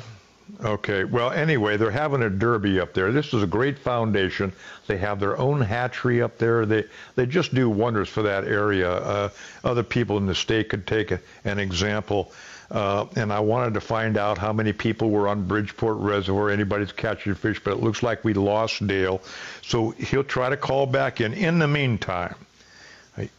Okay. 0.64 1.04
Well, 1.04 1.32
anyway, 1.32 1.78
they're 1.78 1.92
having 1.92 2.22
a 2.22 2.30
derby 2.30 2.80
up 2.80 2.94
there. 2.94 3.12
This 3.12 3.34
is 3.34 3.44
a 3.44 3.48
great 3.48 3.80
foundation. 3.80 4.54
They 4.88 4.98
have 4.98 5.20
their 5.20 5.38
own 5.38 5.62
hatchery 5.62 6.22
up 6.22 6.38
there. 6.38 6.66
They 6.66 6.86
they 7.16 7.26
just 7.26 7.54
do 7.54 7.70
wonders 7.70 8.10
for 8.10 8.24
that 8.24 8.46
area. 8.46 8.92
Uh, 8.92 9.30
other 9.64 9.84
people 9.84 10.18
in 10.18 10.26
the 10.26 10.36
state 10.36 10.70
could 10.70 10.86
take 10.86 11.12
a, 11.12 11.20
an 11.46 11.60
example. 11.60 12.32
Uh, 12.72 13.06
and 13.16 13.32
I 13.32 13.40
wanted 13.40 13.76
to 13.76 13.82
find 13.82 14.18
out 14.18 14.38
how 14.38 14.52
many 14.52 14.74
people 14.74 15.12
were 15.12 15.28
on 15.28 15.46
Bridgeport 15.46 15.98
Reservoir. 15.98 16.50
Anybody's 16.50 16.92
catching 16.92 17.36
fish, 17.36 17.62
but 17.64 17.74
it 17.74 17.80
looks 17.84 18.02
like 18.02 18.24
we 18.24 18.34
lost 18.34 18.86
Dale. 18.88 19.22
So 19.62 19.92
he'll 19.92 20.24
try 20.24 20.50
to 20.50 20.58
call 20.58 20.88
back 20.88 21.22
in. 21.22 21.34
In 21.34 21.60
the 21.60 21.68
meantime, 21.68 22.36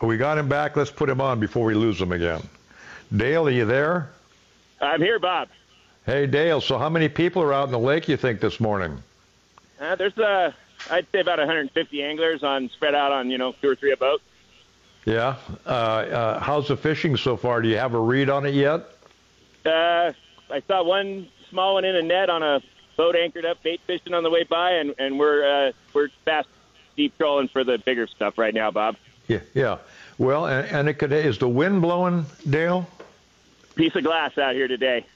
we 0.00 0.16
got 0.18 0.38
him 0.38 0.48
back. 0.48 0.76
Let's 0.76 0.90
put 0.90 1.08
him 1.08 1.20
on 1.20 1.40
before 1.40 1.66
we 1.66 1.74
lose 1.74 2.00
him 2.00 2.12
again. 2.12 2.42
Dale, 3.14 3.48
are 3.48 3.50
you 3.50 3.64
there? 3.64 4.10
I'm 4.80 5.00
here, 5.00 5.18
Bob. 5.18 5.48
Hey, 6.06 6.26
Dale. 6.26 6.60
So 6.60 6.76
how 6.76 6.90
many 6.90 7.08
people 7.08 7.42
are 7.42 7.52
out 7.52 7.64
in 7.64 7.72
the 7.72 7.78
lake? 7.78 8.08
You 8.08 8.18
think 8.18 8.40
this 8.40 8.60
morning? 8.60 9.02
Uh, 9.80 9.94
there's 9.96 10.16
uh, 10.18 10.52
I'd 10.90 11.06
say 11.10 11.20
about 11.20 11.38
150 11.38 12.02
anglers 12.02 12.42
on 12.42 12.68
spread 12.70 12.94
out 12.94 13.10
on 13.10 13.30
you 13.30 13.38
know 13.38 13.52
two 13.52 13.70
or 13.70 13.74
three 13.74 13.92
a 13.92 13.96
boat. 13.96 14.20
Yeah. 15.06 15.36
Uh, 15.66 15.68
uh, 15.68 16.40
how's 16.40 16.68
the 16.68 16.76
fishing 16.76 17.16
so 17.16 17.36
far? 17.36 17.62
Do 17.62 17.68
you 17.68 17.78
have 17.78 17.94
a 17.94 17.98
read 17.98 18.28
on 18.28 18.44
it 18.46 18.54
yet? 18.54 18.86
Uh, 19.64 20.12
I 20.50 20.60
saw 20.66 20.82
one 20.82 21.28
small 21.48 21.74
one 21.74 21.84
in 21.84 21.96
a 21.96 22.02
net 22.02 22.28
on 22.28 22.42
a 22.42 22.60
boat 22.96 23.16
anchored 23.16 23.46
up, 23.46 23.62
bait 23.62 23.80
fishing 23.86 24.12
on 24.12 24.22
the 24.22 24.30
way 24.30 24.44
by, 24.44 24.72
and 24.72 24.94
and 24.98 25.18
we're 25.18 25.68
uh, 25.68 25.72
we're 25.94 26.08
fast 26.26 26.48
deep 26.96 27.16
trolling 27.16 27.48
for 27.48 27.64
the 27.64 27.78
bigger 27.78 28.06
stuff 28.06 28.36
right 28.36 28.52
now, 28.52 28.70
Bob. 28.70 28.96
Yeah, 29.26 29.40
yeah. 29.54 29.78
Well, 30.18 30.46
and, 30.46 30.68
and 30.68 30.88
it 30.88 30.94
could 30.94 31.12
is 31.12 31.38
the 31.38 31.48
wind 31.48 31.80
blowing, 31.80 32.26
Dale? 32.48 32.86
Piece 33.74 33.96
of 33.96 34.04
glass 34.04 34.36
out 34.36 34.54
here 34.54 34.68
today. 34.68 35.06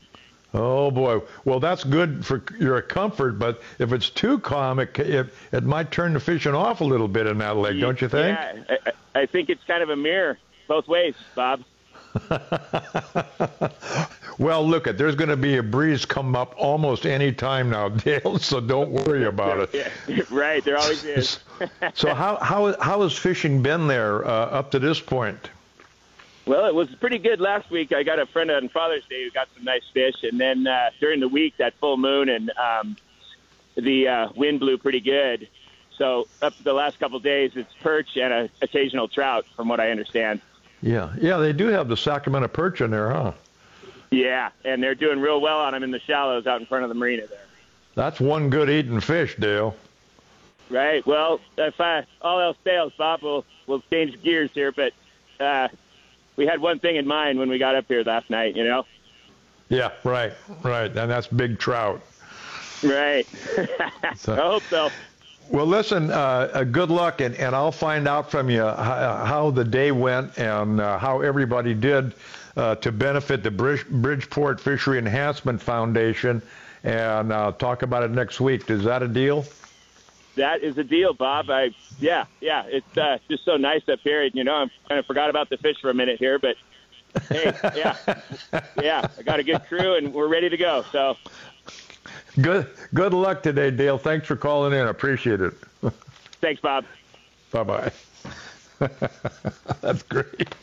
Oh 0.55 0.90
boy. 0.90 1.21
Well, 1.45 1.61
that's 1.61 1.85
good 1.85 2.25
for 2.25 2.43
your 2.59 2.81
comfort, 2.81 3.38
but 3.38 3.62
if 3.78 3.93
it's 3.93 4.09
too 4.09 4.38
calm, 4.38 4.78
it 4.78 4.99
it, 4.99 5.35
it 5.52 5.64
might 5.64 5.90
turn 5.90 6.14
the 6.14 6.21
fishing 6.21 6.55
off 6.55 6.81
a 6.81 6.85
little 6.85 7.09
bit 7.09 7.26
in 7.26 7.38
that 7.38 7.57
lake, 7.57 7.81
don't 7.81 8.00
you 8.00 8.09
think? 8.09 8.38
Yeah, 8.38 8.76
I, 9.14 9.21
I 9.23 9.26
think 9.26 9.50
it's 9.50 9.62
kind 9.64 9.83
of 9.83 9.90
a 9.90 9.97
mirror 9.97 10.38
both 10.69 10.87
ways, 10.88 11.14
Bob. 11.35 11.64
well, 14.38 14.67
look, 14.67 14.87
at 14.87 14.97
there's 14.97 15.14
going 15.14 15.28
to 15.31 15.37
be 15.37 15.57
a 15.59 15.62
breeze 15.62 16.05
come 16.05 16.35
up 16.35 16.55
almost 16.57 17.05
any 17.07 17.33
time 17.33 17.71
now, 17.71 17.88
Dale. 18.05 18.38
So 18.38 18.61
don't 18.61 18.90
worry 18.90 19.26
about 19.26 19.69
it. 19.75 19.90
Yeah, 20.09 20.23
right, 20.31 20.64
there 20.64 20.78
always 20.78 21.05
is. 21.05 21.40
so 21.95 22.14
how 22.14 22.37
how 22.37 22.81
how 22.81 23.02
has 23.02 23.12
fishing 23.17 23.62
been 23.62 23.87
there 23.88 24.25
uh, 24.25 24.31
up 24.31 24.71
to 24.71 24.78
this 24.78 25.00
point? 25.00 25.50
Well, 26.49 26.64
it 26.64 26.75
was 26.75 26.88
pretty 26.95 27.19
good 27.19 27.43
last 27.43 27.71
week. 27.71 27.93
I 27.93 28.02
got 28.05 28.19
a 28.19 28.25
friend 28.25 28.50
on 28.50 28.71
Father's 28.71 29.05
Day 29.05 29.23
who 29.23 29.31
got 29.31 29.49
some 29.55 29.64
nice 29.64 29.83
fish, 29.93 30.14
and 30.23 30.40
then 30.40 30.67
uh, 30.67 30.88
during 30.99 31.21
the 31.21 31.28
week, 31.28 31.59
that 31.59 31.75
full 31.75 31.99
moon 31.99 32.31
and 32.31 32.50
um, 32.57 32.97
the 33.75 34.09
uh, 34.09 34.28
wind 34.35 34.59
blew 34.59 34.78
pretty 34.78 35.00
good. 35.00 35.47
So 35.99 36.26
up 36.40 36.55
the 36.62 36.73
last 36.73 36.99
couple 36.99 37.19
of 37.19 37.23
days, 37.23 37.52
it's 37.55 37.71
perch 37.83 38.17
and 38.17 38.33
a 38.33 38.50
occasional 38.62 39.09
trout, 39.09 39.45
from 39.57 39.69
what 39.69 39.78
I 39.78 39.90
understand. 39.90 40.40
Yeah, 40.81 41.12
yeah, 41.21 41.37
they 41.37 41.52
do 41.52 41.67
have 41.67 41.87
the 41.88 41.99
Sacramento 41.99 42.49
perch 42.49 42.81
in 42.81 42.93
there, 42.93 43.11
huh? 43.11 43.33
Yeah, 44.11 44.49
and 44.64 44.83
they're 44.83 44.95
doing 44.95 45.21
real 45.21 45.43
well 45.43 45.59
on 45.59 45.75
them 45.75 45.83
in 45.83 45.90
the 45.90 46.00
shallows 46.00 46.47
out 46.47 46.61
in 46.61 46.67
front 46.67 46.83
of 46.83 46.88
the 46.88 46.95
marina 46.95 47.26
there. 47.26 47.45
That's 47.95 48.21
one 48.21 48.49
good 48.49 48.71
eating 48.71 49.00
fish, 49.00 49.37
Dale. 49.37 49.76
Right. 50.71 51.05
Well, 51.05 51.40
if 51.59 51.78
I, 51.78 52.07
all 52.23 52.40
else 52.40 52.57
fails, 52.64 52.95
Bob, 52.97 53.23
we'll 53.23 53.45
we'll 53.67 53.83
change 53.90 54.23
gears 54.23 54.50
here, 54.55 54.73
but 54.73 54.95
uh, 55.38 55.69
we 56.38 56.47
had 56.47 56.61
one 56.61 56.78
thing 56.78 56.97
in 56.97 57.07
mind 57.07 57.38
when 57.38 57.50
we 57.50 57.59
got 57.59 57.75
up 57.75 57.87
here 57.88 58.02
last 58.04 58.30
night, 58.30 58.57
you 58.57 58.64
know? 58.64 58.85
Yeah, 59.68 59.90
right, 60.04 60.33
right. 60.62 60.87
And 60.97 61.11
that's 61.11 61.26
big 61.26 61.59
trout. 61.59 62.00
Right. 62.83 63.26
so, 64.16 64.35
I 64.35 64.37
hope 64.37 64.62
so. 64.71 64.88
Well, 65.50 65.66
listen, 65.66 66.11
uh, 66.11 66.14
uh, 66.52 66.64
good 66.64 66.90
luck, 66.90 67.21
and, 67.21 67.35
and 67.35 67.57
I'll 67.57 67.73
find 67.73 68.07
out 68.07 68.30
from 68.30 68.49
you 68.49 68.62
how, 68.62 69.25
how 69.26 69.50
the 69.50 69.64
day 69.64 69.90
went 69.90 70.38
and 70.38 70.80
uh, 70.80 70.99
how 70.99 71.23
everybody 71.23 71.75
did 71.75 72.14
uh, 72.57 72.76
to 72.76 72.92
benefit 72.92 73.42
the 73.42 73.50
Bridge, 73.50 73.87
Bridgeport 73.88 74.61
Fishery 74.61 74.99
Enhancement 74.99 75.61
Foundation, 75.61 76.40
and 76.85 77.33
uh, 77.33 77.50
talk 77.52 77.83
about 77.83 78.04
it 78.04 78.12
next 78.12 78.40
week. 78.40 78.71
Is 78.71 78.85
that 78.85 79.02
a 79.02 79.09
deal? 79.09 79.45
That 80.38 80.62
is 80.62 80.78
a 80.78 80.85
deal, 80.85 81.12
Bob. 81.14 81.50
I 81.50 81.71
yeah, 82.00 82.25
yeah. 82.40 82.64
It's 82.66 82.97
uh, 82.97 83.18
just 83.30 83.45
so 83.45 83.57
nice 83.57 83.83
up 83.88 84.00
here. 84.02 84.25
You 84.25 84.45
know, 84.45 84.54
I 84.54 84.88
kind 84.88 84.99
of 84.99 85.07
forgot 85.07 85.30
about 85.30 85.50
the 85.50 85.59
fish 85.59 85.76
for 85.80 85.90
a 85.90 85.95
minute 85.95 86.18
here, 86.18 86.38
but 86.38 86.57
hey, 87.28 87.52
yeah, 87.76 87.97
yeah. 88.83 89.09
I 89.18 89.23
got 89.23 89.40
a 89.40 89.42
good 89.42 89.64
crew, 89.66 89.97
and 89.97 90.12
we're 90.12 90.28
ready 90.28 90.49
to 90.49 90.57
go. 90.57 90.85
So 90.90 91.16
good 92.40 92.68
good 92.95 93.14
luck 93.14 93.42
today, 93.42 93.71
Dale. 93.71 93.99
Thanks 93.99 94.26
for 94.26 94.37
calling 94.37 94.73
in. 94.73 94.87
I 94.87 94.90
appreciate 94.90 95.40
it. 95.40 95.54
Thanks, 96.40 96.61
Bob. 96.61 96.85
Bye 97.50 97.62
bye. 97.64 97.92
That's 99.80 100.02
great. 100.04 100.54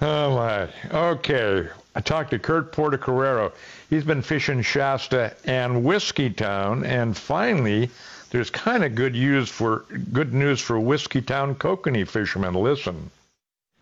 Oh 0.00 0.34
my. 0.36 0.68
Okay. 0.92 1.68
I 1.94 2.00
talked 2.00 2.30
to 2.30 2.38
Kurt 2.38 2.72
Portocarrero. 2.72 3.52
He's 3.88 4.04
been 4.04 4.20
fishing 4.20 4.60
Shasta 4.60 5.34
and 5.44 5.82
Whiskeytown, 5.82 6.84
and 6.84 7.16
finally 7.16 7.90
there's 8.30 8.50
kind 8.50 8.84
of 8.84 8.94
good 8.94 9.14
news 9.14 9.48
for 9.48 9.84
good 10.12 10.34
news 10.34 10.60
for 10.60 10.76
Whiskeytown 10.76 11.56
kokanee 11.56 12.06
fishermen. 12.06 12.54
Listen. 12.54 13.10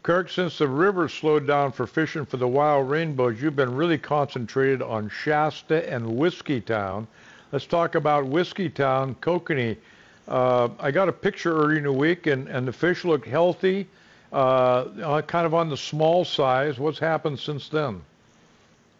Kirk, 0.02 0.28
since 0.28 0.58
the 0.58 0.68
river 0.68 1.08
slowed 1.08 1.46
down 1.46 1.72
for 1.72 1.86
fishing 1.86 2.26
for 2.26 2.36
the 2.36 2.46
wild 2.46 2.90
rainbows, 2.90 3.40
you've 3.40 3.56
been 3.56 3.74
really 3.74 3.96
concentrated 3.96 4.82
on 4.82 5.08
Shasta 5.08 5.90
and 5.90 6.04
Whiskeytown. 6.04 7.06
Let's 7.52 7.64
talk 7.64 7.94
about 7.94 8.24
Whiskeytown 8.24 9.16
kokanee. 9.16 9.78
Uh, 10.28 10.68
I 10.78 10.90
got 10.90 11.08
a 11.08 11.12
picture 11.12 11.56
early 11.56 11.78
in 11.78 11.84
the 11.84 11.92
week, 11.92 12.26
and, 12.26 12.48
and 12.48 12.68
the 12.68 12.72
fish 12.72 13.06
look 13.06 13.26
healthy, 13.26 13.86
uh, 14.30 15.22
kind 15.22 15.46
of 15.46 15.54
on 15.54 15.70
the 15.70 15.76
small 15.76 16.26
size. 16.26 16.78
What's 16.78 16.98
happened 16.98 17.38
since 17.38 17.68
then? 17.70 18.02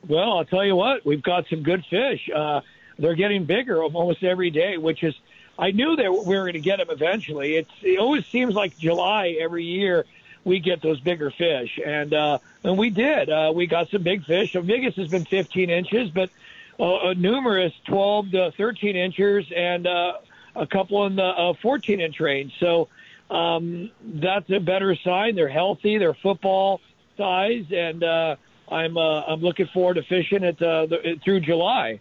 Well, 0.09 0.39
I'll 0.39 0.45
tell 0.45 0.65
you 0.65 0.77
what, 0.77 1.05
we've 1.05 1.23
got 1.23 1.47
some 1.49 1.63
good 1.63 1.85
fish. 1.87 2.31
Uh, 2.35 2.61
they're 2.99 3.15
getting 3.15 3.45
bigger 3.45 3.83
almost 3.83 4.23
every 4.23 4.51
day, 4.51 4.77
which 4.77 5.03
is 5.03 5.15
I 5.59 5.71
knew 5.71 5.97
that 5.97 6.13
we 6.13 6.37
were 6.37 6.45
going 6.45 6.55
to 6.55 6.61
get 6.61 6.79
them 6.79 6.89
eventually. 6.91 7.57
It's, 7.57 7.71
it 7.83 7.99
always 7.99 8.27
seems 8.27 8.55
like 8.55 8.77
July 8.77 9.37
every 9.41 9.65
year 9.65 10.05
we 10.45 10.61
get 10.61 10.83
those 10.83 11.01
bigger 11.01 11.31
fish, 11.31 11.81
and 11.85 12.13
uh, 12.13 12.39
and 12.63 12.77
we 12.77 12.91
did. 12.91 13.31
Uh, 13.31 13.53
we 13.55 13.67
got 13.67 13.91
some 13.91 14.03
big 14.03 14.25
fish. 14.25 14.53
The 14.53 14.61
biggest 14.61 14.99
has 14.99 15.09
been 15.09 15.25
15 15.25 15.71
inches, 15.71 16.11
but 16.11 16.31
uh, 16.79 16.97
uh 16.97 17.15
numerous 17.15 17.73
12 17.87 18.31
to 18.33 18.53
13 18.57 18.95
inches, 18.95 19.47
and 19.55 19.87
uh, 19.87 20.19
a 20.55 20.67
couple 20.67 21.07
in 21.07 21.17
the 21.17 21.25
uh, 21.25 21.55
14 21.55 22.01
inch 22.01 22.21
range. 22.21 22.53
So 22.61 22.89
um, 23.31 23.91
that's 24.03 24.51
a 24.51 24.61
better 24.61 24.95
sign. 24.97 25.35
They're 25.35 25.49
healthy. 25.49 25.99
They're 25.99 26.15
football 26.15 26.81
size, 27.17 27.65
and 27.71 28.05
uh, 28.05 28.37
I'm 28.71 28.97
uh, 28.97 29.23
I'm 29.23 29.41
looking 29.41 29.67
forward 29.69 29.95
to 29.95 30.03
fishing 30.03 30.45
it 30.45 30.61
uh, 30.61 30.87
the, 30.87 31.19
through 31.25 31.41
July. 31.41 32.01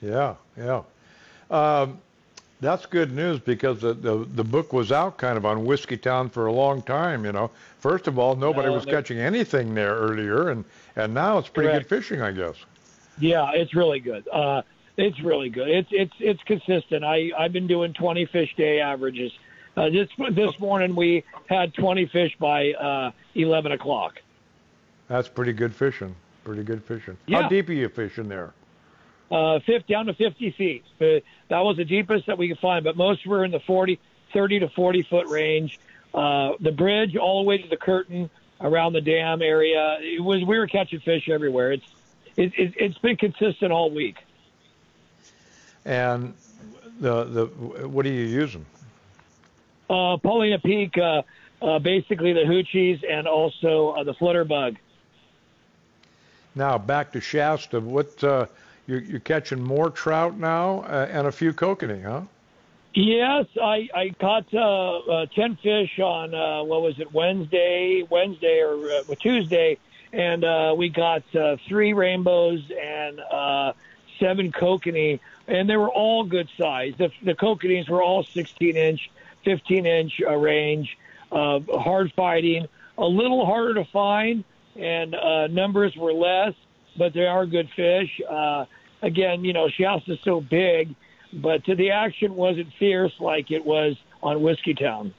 Yeah, 0.00 0.34
yeah. 0.56 0.82
Um, 1.50 1.98
That's 2.60 2.86
good 2.86 3.12
news 3.12 3.38
because 3.38 3.80
the, 3.80 3.92
the 3.94 4.26
the 4.34 4.44
book 4.44 4.72
was 4.72 4.90
out 4.90 5.18
kind 5.18 5.36
of 5.36 5.44
on 5.44 5.66
Whiskeytown 5.66 6.30
for 6.30 6.46
a 6.46 6.52
long 6.52 6.82
time. 6.82 7.24
You 7.24 7.32
know, 7.32 7.50
first 7.80 8.06
of 8.06 8.18
all, 8.18 8.34
nobody 8.34 8.68
No, 8.68 8.74
was 8.74 8.84
catching 8.84 9.18
anything 9.18 9.74
there 9.74 9.94
earlier, 9.94 10.48
and 10.50 10.64
and 10.96 11.12
now 11.12 11.38
it's 11.38 11.48
pretty 11.48 11.68
Correct. 11.70 11.88
good 11.88 11.96
fishing, 12.02 12.22
I 12.22 12.32
guess. 12.32 12.56
Yeah, 13.18 13.50
it's 13.52 13.74
really 13.74 14.00
good. 14.00 14.26
Uh, 14.28 14.62
it's 14.96 15.20
really 15.20 15.48
good. 15.50 15.68
It's 15.68 15.88
it's 15.92 16.14
it's 16.18 16.42
consistent. 16.44 17.04
I 17.04 17.30
I've 17.38 17.52
been 17.52 17.66
doing 17.66 17.92
20 17.92 18.24
fish 18.26 18.54
day 18.56 18.80
averages. 18.80 19.32
Uh, 19.76 19.90
this 19.90 20.08
this 20.32 20.58
morning 20.58 20.96
we 20.96 21.24
had 21.48 21.74
20 21.74 22.06
fish 22.06 22.34
by 22.38 22.72
uh, 22.72 23.10
11 23.34 23.72
o'clock. 23.72 24.20
That's 25.08 25.28
pretty 25.28 25.52
good 25.52 25.74
fishing. 25.74 26.14
Pretty 26.44 26.62
good 26.64 26.82
fishing. 26.82 27.18
Yeah. 27.26 27.42
How 27.42 27.48
deep 27.48 27.68
are 27.68 27.74
you 27.74 27.88
fishing 27.90 28.28
there? 28.28 28.54
Uh, 29.30 29.58
50 29.66 29.92
down 29.92 30.06
to 30.06 30.14
50 30.14 30.52
feet. 30.52 30.84
But 30.98 31.24
that 31.48 31.60
was 31.60 31.76
the 31.76 31.84
deepest 31.84 32.26
that 32.26 32.38
we 32.38 32.48
could 32.48 32.58
find. 32.58 32.84
But 32.84 32.96
most 32.96 33.26
were 33.26 33.44
in 33.44 33.50
the 33.50 33.60
40, 33.60 33.98
30 34.32 34.60
to 34.60 34.68
40 34.68 35.02
foot 35.02 35.26
range. 35.28 35.78
Uh, 36.14 36.52
the 36.60 36.72
bridge 36.72 37.16
all 37.16 37.42
the 37.42 37.48
way 37.48 37.58
to 37.58 37.68
the 37.68 37.76
curtain 37.76 38.30
around 38.60 38.92
the 38.92 39.00
dam 39.00 39.42
area. 39.42 39.98
It 40.00 40.22
was 40.22 40.44
we 40.44 40.58
were 40.58 40.66
catching 40.66 41.00
fish 41.00 41.28
everywhere. 41.28 41.72
It's 41.72 41.86
it, 42.36 42.52
it, 42.56 42.74
it's 42.76 42.98
been 42.98 43.16
consistent 43.16 43.72
all 43.72 43.90
week. 43.90 44.16
And 45.84 46.34
the 47.00 47.24
the 47.24 47.46
what 47.88 48.06
are 48.06 48.10
you 48.10 48.26
using? 48.26 48.64
Uh, 49.88 50.16
Paulina 50.16 50.58
Peak, 50.58 50.96
uh, 50.98 51.22
uh, 51.62 51.78
basically 51.78 52.32
the 52.32 52.40
hoochies 52.40 53.04
and 53.08 53.26
also 53.26 53.90
uh, 53.90 54.04
the 54.04 54.14
flutter 54.14 54.44
bug. 54.44 54.76
Now 56.54 56.78
back 56.78 57.12
to 57.12 57.20
Shasta. 57.20 57.80
What 57.80 58.22
uh, 58.24 58.46
you're, 58.86 59.00
you're 59.00 59.20
catching 59.20 59.62
more 59.62 59.90
trout 59.90 60.38
now 60.38 60.80
uh, 60.82 61.08
and 61.10 61.26
a 61.26 61.32
few 61.32 61.52
kokanee, 61.52 62.02
huh? 62.02 62.22
Yes, 62.94 63.46
I, 63.62 63.88
I 63.94 64.14
caught 64.18 64.46
uh, 64.54 64.98
uh, 64.98 65.26
10 65.26 65.56
fish 65.56 65.98
on, 65.98 66.34
uh, 66.34 66.64
what 66.64 66.80
was 66.80 66.98
it, 66.98 67.12
Wednesday, 67.12 68.06
Wednesday 68.08 68.60
or 68.60 68.90
uh, 68.90 69.14
Tuesday, 69.20 69.78
and 70.14 70.44
uh, 70.44 70.74
we 70.76 70.88
got 70.88 71.22
uh, 71.36 71.56
three 71.68 71.92
rainbows 71.92 72.62
and 72.70 73.20
uh, 73.20 73.74
seven 74.18 74.50
kokanee, 74.50 75.20
and 75.46 75.68
they 75.68 75.76
were 75.76 75.90
all 75.90 76.24
good 76.24 76.48
size. 76.58 76.94
The, 76.96 77.10
the 77.22 77.34
kokanees 77.34 77.88
were 77.88 78.02
all 78.02 78.24
16 78.24 78.76
inch, 78.76 79.10
15 79.44 79.84
inch 79.84 80.22
uh, 80.26 80.34
range, 80.34 80.96
uh, 81.30 81.60
hard 81.78 82.14
fighting, 82.14 82.66
a 82.96 83.04
little 83.04 83.44
harder 83.44 83.74
to 83.74 83.84
find, 83.84 84.42
and 84.74 85.14
uh, 85.14 85.48
numbers 85.48 85.94
were 85.96 86.14
less, 86.14 86.54
but 86.96 87.12
they 87.12 87.26
are 87.26 87.46
good 87.46 87.68
fish. 87.76 88.20
Uh, 88.28 88.64
again, 89.02 89.44
you 89.44 89.52
know, 89.52 89.68
Shasta's 89.68 90.18
so 90.24 90.40
big 90.40 90.94
but 91.32 91.64
the 91.64 91.90
action 91.90 92.34
wasn't 92.34 92.72
fierce 92.78 93.12
like 93.20 93.50
it 93.50 93.64
was 93.64 93.96
on 94.22 94.38
Whiskeytown. 94.38 95.12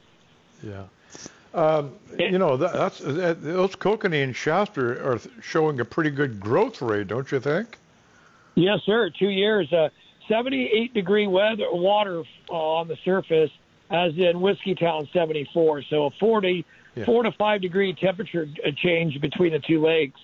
Yeah. 0.63 0.83
Um, 1.53 1.93
you 2.17 2.37
know, 2.37 2.57
that, 2.57 2.73
that's 2.73 2.99
that, 2.99 3.41
those 3.41 3.75
kokanee 3.75 4.23
and 4.23 4.35
Shasta 4.35 5.03
are 5.03 5.19
showing 5.41 5.79
a 5.79 5.85
pretty 5.85 6.09
good 6.09 6.39
growth 6.39 6.81
rate, 6.81 7.07
don't 7.07 7.31
you 7.31 7.39
think? 7.39 7.77
Yes, 8.55 8.81
sir. 8.85 9.09
Two 9.09 9.29
years, 9.29 9.71
uh, 9.71 9.89
78 10.27 10.93
degree 10.93 11.27
weather, 11.27 11.65
water 11.71 12.23
uh, 12.49 12.53
on 12.53 12.87
the 12.87 12.97
surface, 13.05 13.51
as 13.89 14.13
in 14.17 14.37
Whiskeytown 14.37 15.11
74. 15.13 15.83
So 15.83 16.05
a 16.05 16.11
40, 16.11 16.65
Yeah. 16.95 17.05
four 17.05 17.23
to 17.23 17.31
five 17.31 17.61
degree 17.61 17.93
temperature 17.93 18.47
uh, 18.65 18.71
change 18.71 19.19
between 19.21 19.53
the 19.53 19.59
two 19.59 19.81
lakes. 19.81 20.19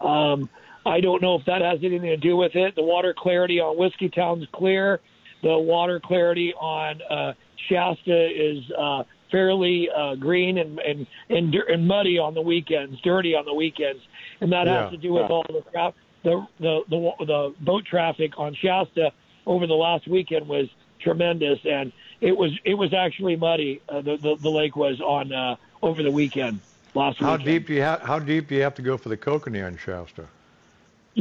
Um, 0.00 0.48
I 0.86 1.00
don't 1.00 1.22
know 1.22 1.34
if 1.36 1.44
that 1.46 1.62
has 1.62 1.78
anything 1.82 2.02
to 2.10 2.16
do 2.16 2.36
with 2.36 2.54
it. 2.54 2.74
The 2.74 2.82
water 2.82 3.14
clarity 3.16 3.60
on 3.60 3.76
Whiskeytown's 3.76 4.46
clear. 4.52 5.00
The 5.42 5.58
water 5.58 6.00
clarity 6.00 6.52
on 6.54 7.00
uh, 7.10 7.32
Shasta 7.68 8.28
is 8.30 8.70
uh, 8.76 9.04
fairly 9.30 9.88
uh, 9.94 10.14
green 10.16 10.58
and 10.58 10.78
and, 10.80 11.06
and 11.30 11.54
and 11.54 11.86
muddy 11.88 12.18
on 12.18 12.34
the 12.34 12.40
weekends, 12.42 13.00
dirty 13.02 13.34
on 13.34 13.44
the 13.44 13.54
weekends, 13.54 14.02
and 14.40 14.52
that 14.52 14.66
Yeah. 14.66 14.82
has 14.82 14.90
to 14.92 14.96
do 14.96 15.12
with 15.12 15.30
all 15.30 15.44
the 15.48 15.62
tra- 15.72 15.92
the, 16.22 16.46
the 16.60 16.80
the 16.88 17.12
the 17.26 17.54
boat 17.60 17.84
traffic 17.86 18.32
on 18.38 18.54
Shasta 18.54 19.12
over 19.46 19.66
the 19.66 19.74
last 19.74 20.06
weekend 20.08 20.48
was 20.48 20.68
tremendous, 21.00 21.58
and 21.64 21.92
it 22.20 22.36
was 22.36 22.52
it 22.64 22.74
was 22.74 22.92
actually 22.94 23.36
muddy. 23.36 23.80
Uh, 23.88 24.00
the, 24.02 24.16
the 24.16 24.36
the 24.42 24.50
lake 24.50 24.76
was 24.76 25.00
on 25.00 25.32
uh, 25.32 25.56
over 25.82 26.02
the 26.02 26.10
weekend 26.10 26.60
last 26.94 27.18
How 27.18 27.32
weekend. 27.32 27.44
deep 27.46 27.66
do 27.66 27.74
you 27.74 27.82
have? 27.82 28.00
How 28.02 28.18
deep 28.18 28.48
do 28.48 28.54
you 28.54 28.62
have 28.62 28.74
to 28.76 28.82
go 28.82 28.96
for 28.96 29.08
the 29.10 29.16
kokanee 29.16 29.64
on 29.66 29.76
Shasta? 29.76 30.26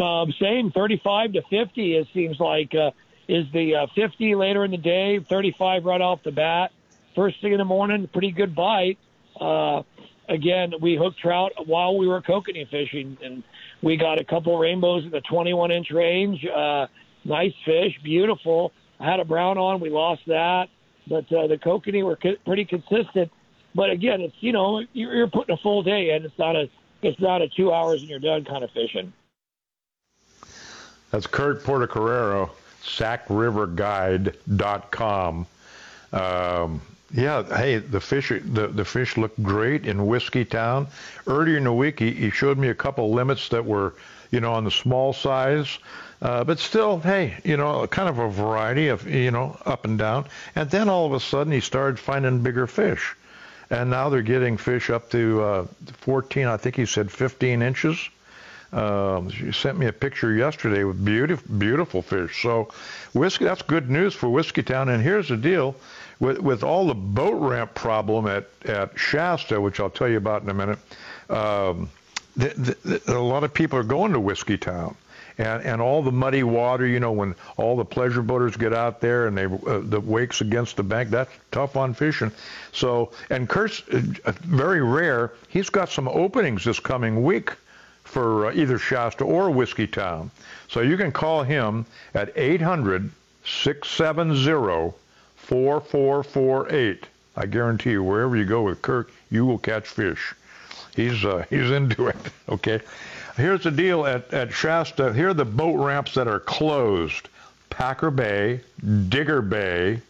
Um, 0.01 0.34
same 0.39 0.71
35 0.71 1.34
to 1.34 1.41
50. 1.49 1.95
It 1.95 2.08
seems 2.13 2.39
like 2.39 2.73
uh, 2.73 2.91
is 3.27 3.45
the 3.53 3.75
uh, 3.75 3.88
50 3.95 4.36
later 4.36 4.65
in 4.65 4.71
the 4.71 4.77
day, 4.77 5.19
35 5.19 5.86
right 5.86 6.01
off 6.01 6.23
the 6.23 6.32
bat. 6.32 6.71
First 7.15 7.41
thing 7.41 7.51
in 7.51 7.60
the 7.60 7.65
morning, 7.65 8.08
pretty 8.12 8.32
good 8.32 8.56
bite. 8.56 8.97
Uh, 9.39 9.84
again, 10.27 10.73
we 10.82 10.95
hooked 10.95 11.19
trout 11.19 11.51
while 11.65 11.97
we 11.97 12.08
were 12.08 12.21
kokanee 12.21 12.69
fishing, 12.69 13.17
and 13.23 13.43
we 13.82 13.97
got 13.97 14.19
a 14.19 14.23
couple 14.23 14.58
rainbows 14.58 15.03
in 15.03 15.12
the 15.12 15.21
21 15.21 15.71
inch 15.71 15.91
range. 15.91 16.45
Uh, 16.45 16.88
nice 17.23 17.53
fish, 17.65 17.99
beautiful. 18.03 18.71
I 18.99 19.10
had 19.10 19.19
a 19.19 19.25
brown 19.25 19.58
on, 19.58 19.79
we 19.79 19.89
lost 19.89 20.21
that, 20.27 20.69
but 21.08 21.32
uh, 21.32 21.47
the 21.47 21.58
kokanee 21.58 22.03
were 22.03 22.15
co- 22.15 22.38
pretty 22.45 22.65
consistent. 22.65 23.32
But 23.75 23.89
again, 23.89 24.21
it's 24.21 24.36
you 24.39 24.53
know 24.53 24.84
you're, 24.93 25.13
you're 25.13 25.27
putting 25.27 25.53
a 25.53 25.58
full 25.58 25.84
day 25.84 26.12
in. 26.15 26.25
It's 26.25 26.38
not 26.38 26.56
a 26.56 26.69
it's 27.01 27.19
not 27.19 27.41
a 27.41 27.49
two 27.49 27.71
hours 27.71 28.01
and 28.01 28.10
you're 28.10 28.19
done 28.19 28.45
kind 28.45 28.63
of 28.63 28.71
fishing. 28.71 29.13
That's 31.13 31.28
Kurt 31.28 31.63
Portocarrero, 31.63 32.49
SackRiverGuide.com. 32.84 35.47
Um, 36.12 36.82
yeah, 37.13 37.43
hey, 37.56 37.78
the 37.78 38.02
fish 38.02 38.30
the, 38.30 38.65
the 38.65 38.84
fish 38.84 39.15
looked 39.15 39.43
great 39.43 39.86
in 39.86 39.99
Whiskeytown. 39.99 40.88
Earlier 41.28 41.58
in 41.58 41.65
the 41.65 41.73
week, 41.73 41.99
he, 41.99 42.10
he 42.10 42.32
showed 42.32 42.58
me 42.58 42.69
a 42.69 42.73
couple 42.73 43.13
limits 43.13 43.49
that 43.49 43.63
were, 43.63 43.93
you 44.32 44.39
know, 44.39 44.54
on 44.54 44.63
the 44.63 44.71
small 44.71 45.13
size, 45.13 45.78
uh, 46.23 46.43
but 46.45 46.58
still, 46.58 46.97
hey, 46.97 47.38
you 47.43 47.58
know, 47.58 47.86
kind 47.86 48.10
of 48.10 48.17
a 48.17 48.30
variety 48.30 48.88
of, 48.88 49.08
you 49.08 49.30
know, 49.30 49.56
up 49.67 49.86
and 49.86 49.99
down. 49.99 50.26
And 50.56 50.67
then 50.71 50.89
all 50.89 51.06
of 51.06 51.13
a 51.13 51.19
sudden, 51.19 51.54
he 51.54 51.60
started 51.60 51.99
finding 51.99 52.41
bigger 52.41 52.65
fish, 52.65 53.15
and 53.69 53.91
now 53.91 54.10
they're 54.10 54.23
getting 54.23 54.58
fish 54.58 54.89
up 54.89 55.12
to 55.12 55.43
uh, 55.43 55.67
14. 55.99 56.47
I 56.47 56.58
think 56.58 56.76
he 56.76 56.88
said 56.88 57.12
15 57.12 57.62
inches. 57.62 58.10
Um, 58.73 59.29
she 59.29 59.51
sent 59.51 59.77
me 59.77 59.86
a 59.86 59.93
picture 59.93 60.33
yesterday 60.33 60.83
with 60.83 61.05
beautiful, 61.05 61.55
beautiful 61.55 62.01
fish. 62.01 62.41
So, 62.41 62.69
whiskey, 63.13 63.45
that's 63.45 63.62
good 63.62 63.89
news 63.89 64.15
for 64.15 64.27
Whiskeytown. 64.27 64.91
And 64.91 65.01
here's 65.01 65.29
the 65.29 65.38
deal: 65.38 65.75
with 66.19 66.39
with 66.39 66.63
all 66.63 66.88
the 66.88 66.95
boat 66.95 67.39
ramp 67.39 67.75
problem 67.75 68.25
at 68.25 68.49
at 68.65 68.97
Shasta, 68.97 69.62
which 69.62 69.79
I'll 69.79 69.91
tell 69.91 70.09
you 70.09 70.17
about 70.17 70.41
in 70.41 70.49
a 70.49 70.53
minute, 70.55 70.79
um, 71.29 71.89
th- 72.39 72.55
th- 72.55 72.81
th- 72.81 73.07
a 73.07 73.19
lot 73.19 73.43
of 73.43 73.53
people 73.53 73.77
are 73.77 73.83
going 73.83 74.13
to 74.13 74.19
Whiskeytown. 74.19 74.95
And, 75.36 75.63
and 75.63 75.81
all 75.81 76.03
the 76.03 76.12
muddy 76.12 76.43
water, 76.43 76.86
you 76.86 76.99
know, 76.99 77.12
when 77.12 77.33
all 77.57 77.75
the 77.75 77.86
pleasure 77.86 78.21
boaters 78.21 78.55
get 78.55 78.71
out 78.71 79.01
there 79.01 79.25
and 79.25 79.36
they 79.36 79.45
uh, 79.45 79.79
the 79.81 79.99
wakes 79.99 80.41
against 80.41 80.77
the 80.77 80.83
bank, 80.83 81.09
that's 81.09 81.31
tough 81.51 81.75
on 81.75 81.95
fishing. 81.95 82.31
So, 82.71 83.13
and 83.31 83.49
Kurt's 83.49 83.81
uh, 83.91 84.31
very 84.41 84.83
rare. 84.83 85.31
He's 85.47 85.71
got 85.71 85.89
some 85.89 86.07
openings 86.07 86.63
this 86.65 86.79
coming 86.79 87.23
week 87.23 87.51
for 88.13 88.45
uh, 88.45 88.54
either 88.54 88.78
Shasta 88.78 89.23
or 89.23 89.49
Whiskeytown. 89.49 90.30
So 90.69 90.82
you 90.82 90.95
can 90.97 91.12
call 91.12 91.43
him 91.43 91.86
at 92.13 92.32
800 92.38 93.10
670 93.43 94.93
4448. 95.36 97.08
I 97.36 97.45
guarantee 97.47 97.91
you, 97.91 98.04
wherever 98.04 98.38
you 98.38 98.45
go 98.45 98.62
with 98.62 98.82
Kirk, 98.82 99.12
you 99.32 99.45
will 99.45 99.58
catch 99.58 99.88
fish. 99.88 100.36
He's 100.95 101.26
uh, 101.26 101.45
he's 101.49 101.71
into 101.71 102.08
it. 102.08 102.15
Okay. 102.49 102.82
Here's 103.36 103.63
the 103.63 103.71
deal 103.71 104.06
at, 104.06 104.32
at 104.32 104.54
Shasta. 104.54 105.12
Here 105.12 105.30
are 105.30 105.34
the 105.34 105.43
boat 105.43 105.84
ramps 105.84 106.13
that 106.13 106.28
are 106.28 106.39
closed: 106.39 107.30
Packer 107.71 108.12
Bay, 108.12 108.62
Digger 109.10 109.41
Bay, 109.41 110.02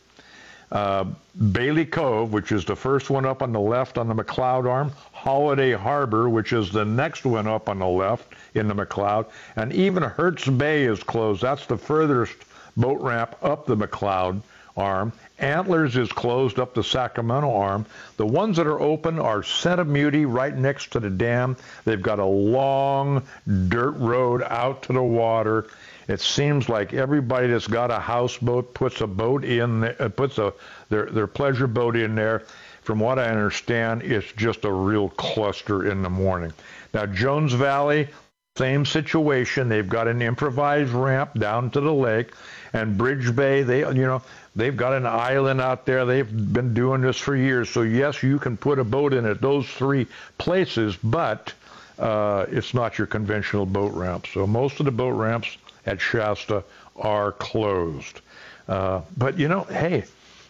uh, 0.73 1.05
Bailey 1.51 1.85
Cove, 1.85 2.33
which 2.33 2.51
is 2.51 2.65
the 2.65 2.75
first 2.75 3.09
one 3.09 3.25
up 3.25 3.41
on 3.43 3.53
the 3.53 3.59
left 3.59 3.97
on 3.97 4.07
the 4.07 4.15
McCloud 4.15 4.67
arm, 4.69 4.91
Holiday 5.11 5.71
Harbor, 5.73 6.29
which 6.29 6.51
is 6.51 6.71
the 6.71 6.83
next 6.83 7.25
one 7.25 7.47
up 7.47 7.69
on 7.69 7.79
the 7.79 7.87
left 7.87 8.33
in 8.55 8.67
the 8.67 8.73
McCloud, 8.73 9.27
and 9.55 9.71
even 9.71 10.03
Hirz 10.03 10.49
Bay 10.57 10.83
is 10.83 11.01
closed. 11.03 11.43
That's 11.43 11.67
the 11.67 11.77
furthest 11.77 12.35
boat 12.75 12.99
ramp 13.01 13.35
up 13.43 13.67
the 13.67 13.77
McCloud 13.77 14.41
arm. 14.75 15.13
Antlers 15.39 15.97
is 15.97 16.11
closed 16.11 16.59
up 16.59 16.73
the 16.73 16.83
Sacramento 16.83 17.53
arm. 17.53 17.85
The 18.17 18.25
ones 18.25 18.57
that 18.57 18.67
are 18.67 18.79
open 18.79 19.19
are 19.19 19.41
Centimudi 19.41 20.25
right 20.27 20.55
next 20.55 20.91
to 20.93 20.99
the 20.99 21.09
dam. 21.09 21.57
They've 21.85 22.01
got 22.01 22.19
a 22.19 22.25
long 22.25 23.23
dirt 23.67 23.95
road 23.97 24.43
out 24.43 24.83
to 24.83 24.93
the 24.93 25.03
water. 25.03 25.67
It 26.07 26.21
seems 26.21 26.69
like 26.69 26.93
everybody 26.93 27.47
that's 27.47 27.67
got 27.67 27.91
a 27.91 27.99
houseboat 27.99 28.73
puts 28.73 29.01
a 29.01 29.07
boat 29.07 29.45
in, 29.45 29.81
there, 29.81 30.01
uh, 30.01 30.09
puts 30.09 30.37
a 30.37 30.53
their 30.89 31.05
their 31.05 31.27
pleasure 31.27 31.67
boat 31.67 31.95
in 31.95 32.15
there. 32.15 32.43
From 32.81 32.99
what 32.99 33.17
I 33.17 33.29
understand, 33.29 34.03
it's 34.03 34.29
just 34.33 34.65
a 34.65 34.71
real 34.71 35.09
cluster 35.09 35.89
in 35.89 36.01
the 36.01 36.09
morning. 36.09 36.51
Now 36.93 37.05
Jones 37.05 37.53
Valley, 37.53 38.09
same 38.57 38.85
situation. 38.85 39.69
They've 39.69 39.87
got 39.87 40.07
an 40.07 40.21
improvised 40.21 40.91
ramp 40.91 41.33
down 41.35 41.71
to 41.71 41.81
the 41.81 41.93
lake, 41.93 42.33
and 42.73 42.97
Bridge 42.97 43.33
Bay. 43.35 43.63
They, 43.63 43.79
you 43.79 44.05
know, 44.05 44.21
They've 44.55 44.75
got 44.75 44.93
an 44.93 45.05
island 45.05 45.61
out 45.61 45.85
there. 45.85 46.05
They've 46.05 46.53
been 46.53 46.73
doing 46.73 47.01
this 47.01 47.17
for 47.17 47.35
years. 47.35 47.69
So 47.69 47.81
yes, 47.81 48.21
you 48.21 48.37
can 48.37 48.55
put 48.55 48.77
a 48.79 48.83
boat 48.83 49.13
in 49.13 49.25
at 49.25 49.41
those 49.41 49.67
three 49.67 50.07
places, 50.37 50.95
but 51.03 51.53
uh, 51.97 52.45
it's 52.49 52.73
not 52.73 52.97
your 52.97 53.07
conventional 53.07 53.65
boat 53.65 53.93
ramp. 53.93 54.27
So 54.31 54.45
most 54.45 54.79
of 54.79 54.85
the 54.85 54.91
boat 54.91 55.11
ramps 55.11 55.57
at 55.85 55.99
Shasta 55.99 56.63
are 56.95 57.31
closed. 57.31 58.21
Uh, 58.67 59.01
but 59.17 59.39
you 59.39 59.47
know, 59.47 59.63
hey, 59.63 60.05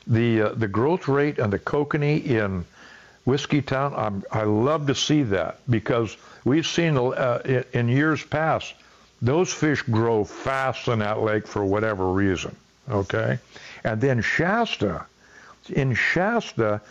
the 0.05 0.41
uh, 0.41 0.49
the 0.49 0.67
growth 0.67 1.07
rate 1.07 1.39
on 1.39 1.49
the 1.49 1.59
kokanee 1.59 2.25
in 2.25 2.65
Whiskeytown, 3.25 3.97
I'm, 3.97 4.23
I 4.31 4.43
love 4.43 4.87
to 4.87 4.95
see 4.95 5.23
that 5.23 5.59
because 5.69 6.17
we've 6.43 6.67
seen 6.67 6.97
uh, 6.97 7.63
in 7.71 7.87
years 7.87 8.23
past 8.23 8.73
those 9.21 9.51
fish 9.53 9.81
grow 9.83 10.25
fast 10.25 10.89
in 10.89 10.99
that 10.99 11.21
lake 11.21 11.47
for 11.47 11.63
whatever 11.63 12.11
reason. 12.11 12.55
Okay, 12.89 13.39
and 13.83 13.99
then 13.99 14.21
Shasta, 14.21 15.05
in 15.69 15.93
Shasta, 15.93 16.81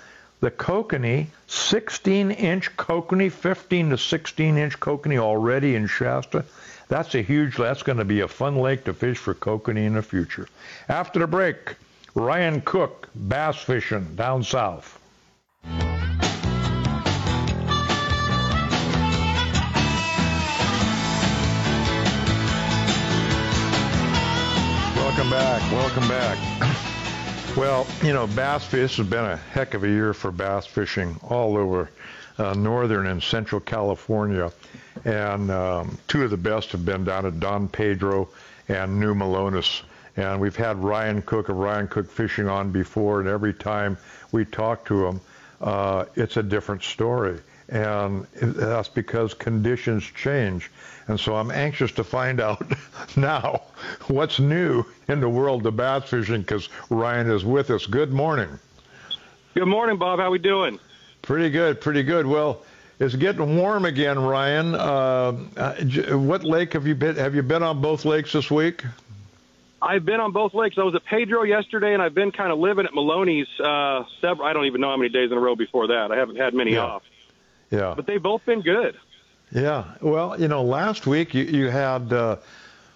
the 0.40 0.50
kokanee, 0.50 1.26
16 1.46 2.30
inch 2.32 2.76
kokanee, 2.76 3.30
15 3.30 3.90
to 3.90 3.98
16 3.98 4.58
inch 4.58 4.80
kokanee 4.80 5.18
already 5.18 5.74
in 5.74 5.86
Shasta. 5.86 6.44
That's 6.88 7.14
a 7.14 7.22
huge, 7.22 7.56
that's 7.56 7.82
going 7.82 7.98
to 7.98 8.04
be 8.04 8.20
a 8.20 8.28
fun 8.28 8.56
lake 8.56 8.84
to 8.84 8.92
fish 8.92 9.18
for 9.18 9.34
kokanee 9.34 9.86
in 9.86 9.94
the 9.94 10.02
future. 10.02 10.48
After 10.88 11.20
the 11.20 11.26
break, 11.26 11.76
Ryan 12.14 12.60
Cook, 12.60 13.08
bass 13.14 13.56
fishing 13.56 14.16
down 14.16 14.42
south. 14.42 14.98
Welcome 25.22 25.38
back. 25.38 25.70
Welcome 25.70 26.08
back. 26.08 26.38
Well, 27.56 27.86
you 28.02 28.12
know, 28.12 28.26
bass 28.26 28.64
fish 28.64 28.96
has 28.96 29.06
been 29.06 29.24
a 29.24 29.36
heck 29.36 29.74
of 29.74 29.84
a 29.84 29.88
year 29.88 30.14
for 30.14 30.32
bass 30.32 30.66
fishing 30.66 31.20
all 31.22 31.56
over 31.56 31.90
uh, 32.38 32.54
northern 32.54 33.06
and 33.06 33.22
central 33.22 33.60
California. 33.60 34.50
And 35.04 35.50
um, 35.50 35.96
two 36.08 36.24
of 36.24 36.30
the 36.30 36.36
best 36.36 36.72
have 36.72 36.84
been 36.84 37.04
down 37.04 37.24
at 37.26 37.38
Don 37.38 37.68
Pedro 37.68 38.30
and 38.68 38.98
New 38.98 39.14
Melones. 39.14 39.82
And 40.16 40.40
we've 40.40 40.56
had 40.56 40.78
Ryan 40.78 41.22
Cook 41.22 41.50
of 41.50 41.56
Ryan 41.56 41.86
Cook 41.86 42.10
Fishing 42.10 42.48
on 42.48 42.72
before, 42.72 43.20
and 43.20 43.28
every 43.28 43.54
time 43.54 43.98
we 44.32 44.44
talk 44.44 44.84
to 44.86 45.06
him, 45.06 45.20
uh, 45.60 46.06
it's 46.16 46.36
a 46.36 46.42
different 46.42 46.82
story. 46.82 47.38
And 47.72 48.26
that's 48.36 48.88
because 48.88 49.32
conditions 49.34 50.04
change. 50.04 50.70
And 51.08 51.18
so 51.18 51.34
I'm 51.36 51.50
anxious 51.50 51.90
to 51.92 52.04
find 52.04 52.40
out 52.40 52.62
now 53.16 53.62
what's 54.08 54.38
new 54.38 54.84
in 55.08 55.20
the 55.20 55.28
world 55.28 55.66
of 55.66 55.76
bass 55.76 56.08
fishing 56.08 56.42
because 56.42 56.68
Ryan 56.90 57.30
is 57.30 57.44
with 57.44 57.70
us. 57.70 57.86
Good 57.86 58.12
morning. 58.12 58.58
Good 59.54 59.66
morning, 59.66 59.96
Bob. 59.96 60.18
How 60.18 60.30
we 60.30 60.38
doing? 60.38 60.78
Pretty 61.22 61.50
good, 61.50 61.80
pretty 61.80 62.02
good. 62.02 62.26
Well, 62.26 62.62
it's 62.98 63.14
getting 63.14 63.56
warm 63.56 63.84
again, 63.84 64.18
Ryan. 64.18 64.74
Uh, 64.74 65.36
uh 65.56 66.18
what 66.18 66.44
lake 66.44 66.74
have 66.74 66.86
you 66.86 66.94
been? 66.94 67.16
Have 67.16 67.34
you 67.34 67.42
been 67.42 67.62
on 67.62 67.80
both 67.80 68.04
lakes 68.04 68.32
this 68.32 68.50
week? 68.50 68.84
I've 69.80 70.04
been 70.04 70.20
on 70.20 70.30
both 70.30 70.54
lakes. 70.54 70.78
I 70.78 70.84
was 70.84 70.94
at 70.94 71.04
Pedro 71.04 71.42
yesterday, 71.42 71.92
and 71.92 72.00
I've 72.00 72.14
been 72.14 72.30
kind 72.30 72.52
of 72.52 72.58
living 72.58 72.86
at 72.86 72.92
Melones. 72.92 73.48
Uh, 73.58 74.04
several, 74.20 74.46
I 74.46 74.52
don't 74.52 74.66
even 74.66 74.80
know 74.80 74.90
how 74.90 74.96
many 74.96 75.08
days 75.08 75.32
in 75.32 75.36
a 75.36 75.40
row 75.40 75.56
before 75.56 75.88
that. 75.88 76.12
I 76.12 76.16
haven't 76.16 76.36
had 76.36 76.54
many 76.54 76.74
yeah. 76.74 76.84
off. 76.84 77.02
Yeah. 77.72 77.94
But 77.96 78.06
they've 78.06 78.22
both 78.22 78.44
been 78.44 78.60
good. 78.60 78.96
Yeah. 79.50 79.84
Well, 80.00 80.38
you 80.38 80.46
know, 80.46 80.62
last 80.62 81.06
week 81.06 81.34
you, 81.34 81.44
you 81.44 81.68
had 81.68 82.12
uh, 82.12 82.36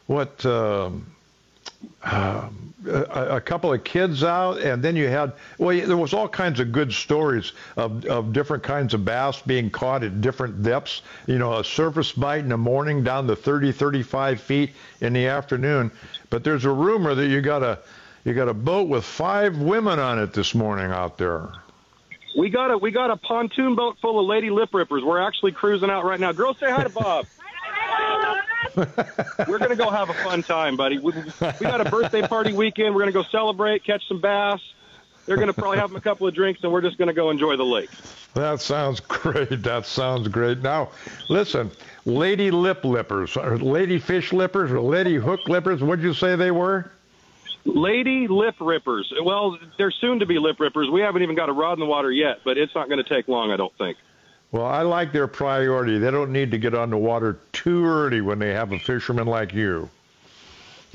what 0.06 0.44
um, 0.44 1.06
uh, 2.04 2.48
a, 2.86 3.36
a, 3.36 3.40
couple 3.40 3.72
of 3.72 3.82
kids 3.84 4.22
out, 4.22 4.58
and 4.58 4.82
then 4.82 4.94
you 4.96 5.08
had 5.08 5.32
well, 5.58 5.76
there 5.76 5.96
was 5.96 6.12
all 6.12 6.28
kinds 6.28 6.60
of 6.60 6.72
good 6.72 6.92
stories 6.92 7.52
of, 7.76 8.04
of 8.04 8.32
different 8.32 8.62
kinds 8.62 8.94
of 8.94 9.04
bass 9.04 9.40
being 9.42 9.70
caught 9.70 10.04
at 10.04 10.20
different 10.20 10.62
depths. 10.62 11.02
You 11.26 11.38
know, 11.38 11.58
a 11.58 11.64
surface 11.64 12.12
bite 12.12 12.40
in 12.40 12.50
the 12.50 12.58
morning 12.58 13.02
down 13.02 13.26
to 13.28 13.36
30, 13.36 13.72
35 13.72 14.40
feet 14.40 14.70
in 15.00 15.14
the 15.14 15.26
afternoon. 15.26 15.90
But 16.30 16.44
there's 16.44 16.64
a 16.64 16.70
rumor 16.70 17.14
that 17.14 17.28
you 17.28 17.40
got 17.40 17.62
a 17.62 17.78
you 18.24 18.34
got 18.34 18.48
a 18.48 18.54
boat 18.54 18.88
with 18.88 19.04
five 19.04 19.56
women 19.58 19.98
on 19.98 20.18
it 20.18 20.32
this 20.32 20.54
morning 20.54 20.90
out 20.90 21.16
there. 21.16 21.50
We 22.37 22.51
got 22.51 22.70
a 22.70 22.77
we 22.77 22.90
got 22.90 23.11
a 23.11 23.16
pontoon 23.16 23.75
boat 23.77 23.96
full 24.01 24.20
of 24.20 24.27
lady 24.27 24.51
lip 24.51 24.68
rippers. 24.75 25.03
We're 25.03 25.20
actually 25.20 25.53
cruising 25.53 25.88
out 25.88 26.05
right 26.05 26.20
now. 26.20 26.33
Girls, 26.33 26.59
say 26.59 26.70
hi 26.70 26.83
to 26.83 26.90
Bob. 26.90 27.27
we're 29.49 29.59
gonna 29.59 29.75
go 29.75 29.88
have 29.90 30.11
a 30.11 30.14
fun 30.14 30.42
time, 30.42 30.77
buddy. 30.77 30.99
We, 30.99 31.12
we 31.12 31.33
got 31.61 31.81
a 31.81 31.90
birthday 31.90 32.20
party 32.20 32.53
weekend. 32.53 32.94
We're 32.94 33.03
gonna 33.03 33.12
go 33.12 33.22
celebrate, 33.22 33.85
catch 33.85 34.07
some 34.07 34.20
bass. 34.20 34.61
They're 35.25 35.38
gonna 35.38 35.55
probably 35.55 35.79
have 35.79 35.88
them 35.88 35.96
a 35.96 36.01
couple 36.01 36.27
of 36.27 36.35
drinks, 36.35 36.62
and 36.62 36.70
we're 36.70 36.83
just 36.83 36.99
gonna 36.99 37.14
go 37.14 37.31
enjoy 37.31 37.57
the 37.57 37.64
lake. 37.64 37.90
That 38.35 38.61
sounds 38.61 39.01
great. 39.01 39.62
That 39.62 39.87
sounds 39.87 40.29
great. 40.29 40.59
Now, 40.59 40.90
listen, 41.31 41.70
lady 42.05 42.51
lip 42.51 42.83
lippers, 42.85 43.42
or 43.42 43.57
lady 43.57 43.99
fish 43.99 44.33
lippers, 44.33 44.70
or 44.70 44.81
lady 44.83 45.14
hook 45.14 45.40
lippers. 45.49 45.81
What'd 45.81 46.05
you 46.05 46.12
say 46.12 46.37
they 46.37 46.51
were? 46.51 46.90
Lady 47.66 48.29
lip 48.29 48.55
rippers. 48.61 49.12
Well, 49.22 49.59
they're 49.76 49.90
soon 49.90 50.20
to 50.20 50.26
be 50.26 50.38
lip 50.38 50.61
rippers. 50.61 50.88
We 50.90 51.00
haven't 51.00 51.22
even 51.22 51.37
got 51.37 51.48
a 51.48 51.52
rod 51.52 51.74
in 51.74 51.81
the 51.81 51.87
water 51.87 52.11
yet, 52.11 52.38
but 52.44 52.57
it's 52.57 52.74
not 52.74 52.88
going 52.88 53.02
to 53.02 53.09
take 53.09 53.29
long, 53.29 53.50
I 53.50 53.57
don't 53.57 53.76
think. 53.76 53.98
Well, 54.52 54.64
I 54.64 54.83
like 54.83 55.12
their 55.12 55.26
priority. 55.26 55.98
They 55.98 56.11
don't 56.11 56.33
need 56.33 56.52
to 56.52 56.59
get 56.59 56.74
on 56.74 56.90
the 56.90 56.96
water 56.96 57.38
too 57.52 57.85
early 57.85 58.20
when 58.20 58.38
they 58.38 58.55
have 58.55 58.72
a 58.72 58.79
fisherman 58.79 59.26
like 59.26 59.52
you. 59.52 59.90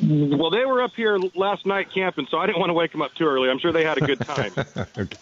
Well, 0.01 0.49
they 0.49 0.65
were 0.65 0.81
up 0.81 0.93
here 0.95 1.19
last 1.35 1.65
night 1.65 1.91
camping, 1.93 2.27
so 2.31 2.37
I 2.37 2.47
didn't 2.47 2.59
want 2.59 2.69
to 2.69 2.73
wake 2.73 2.91
them 2.91 3.01
up 3.01 3.13
too 3.13 3.25
early. 3.25 3.49
I'm 3.49 3.59
sure 3.59 3.71
they 3.71 3.83
had 3.83 3.97
a 3.97 4.07
good 4.07 4.21
time. 4.21 4.53
okay. 4.97 5.17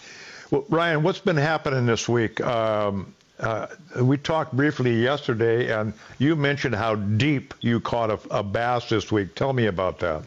Well, 0.51 0.65
Ryan, 0.69 1.03
what's 1.03 1.19
been 1.19 1.37
happening 1.37 1.85
this 1.85 2.07
week? 2.07 2.39
Um, 2.41 3.13
uh, 3.39 3.67
we 4.01 4.17
talked 4.17 4.55
briefly 4.55 5.01
yesterday, 5.01 5.71
and 5.77 5.93
you 6.17 6.35
mentioned 6.35 6.75
how 6.75 6.95
deep 6.95 7.53
you 7.61 7.79
caught 7.79 8.09
a, 8.09 8.19
a 8.31 8.43
bass 8.43 8.89
this 8.89 9.11
week. 9.11 9.35
Tell 9.35 9.53
me 9.53 9.65
about 9.65 9.99
that. 9.99 10.23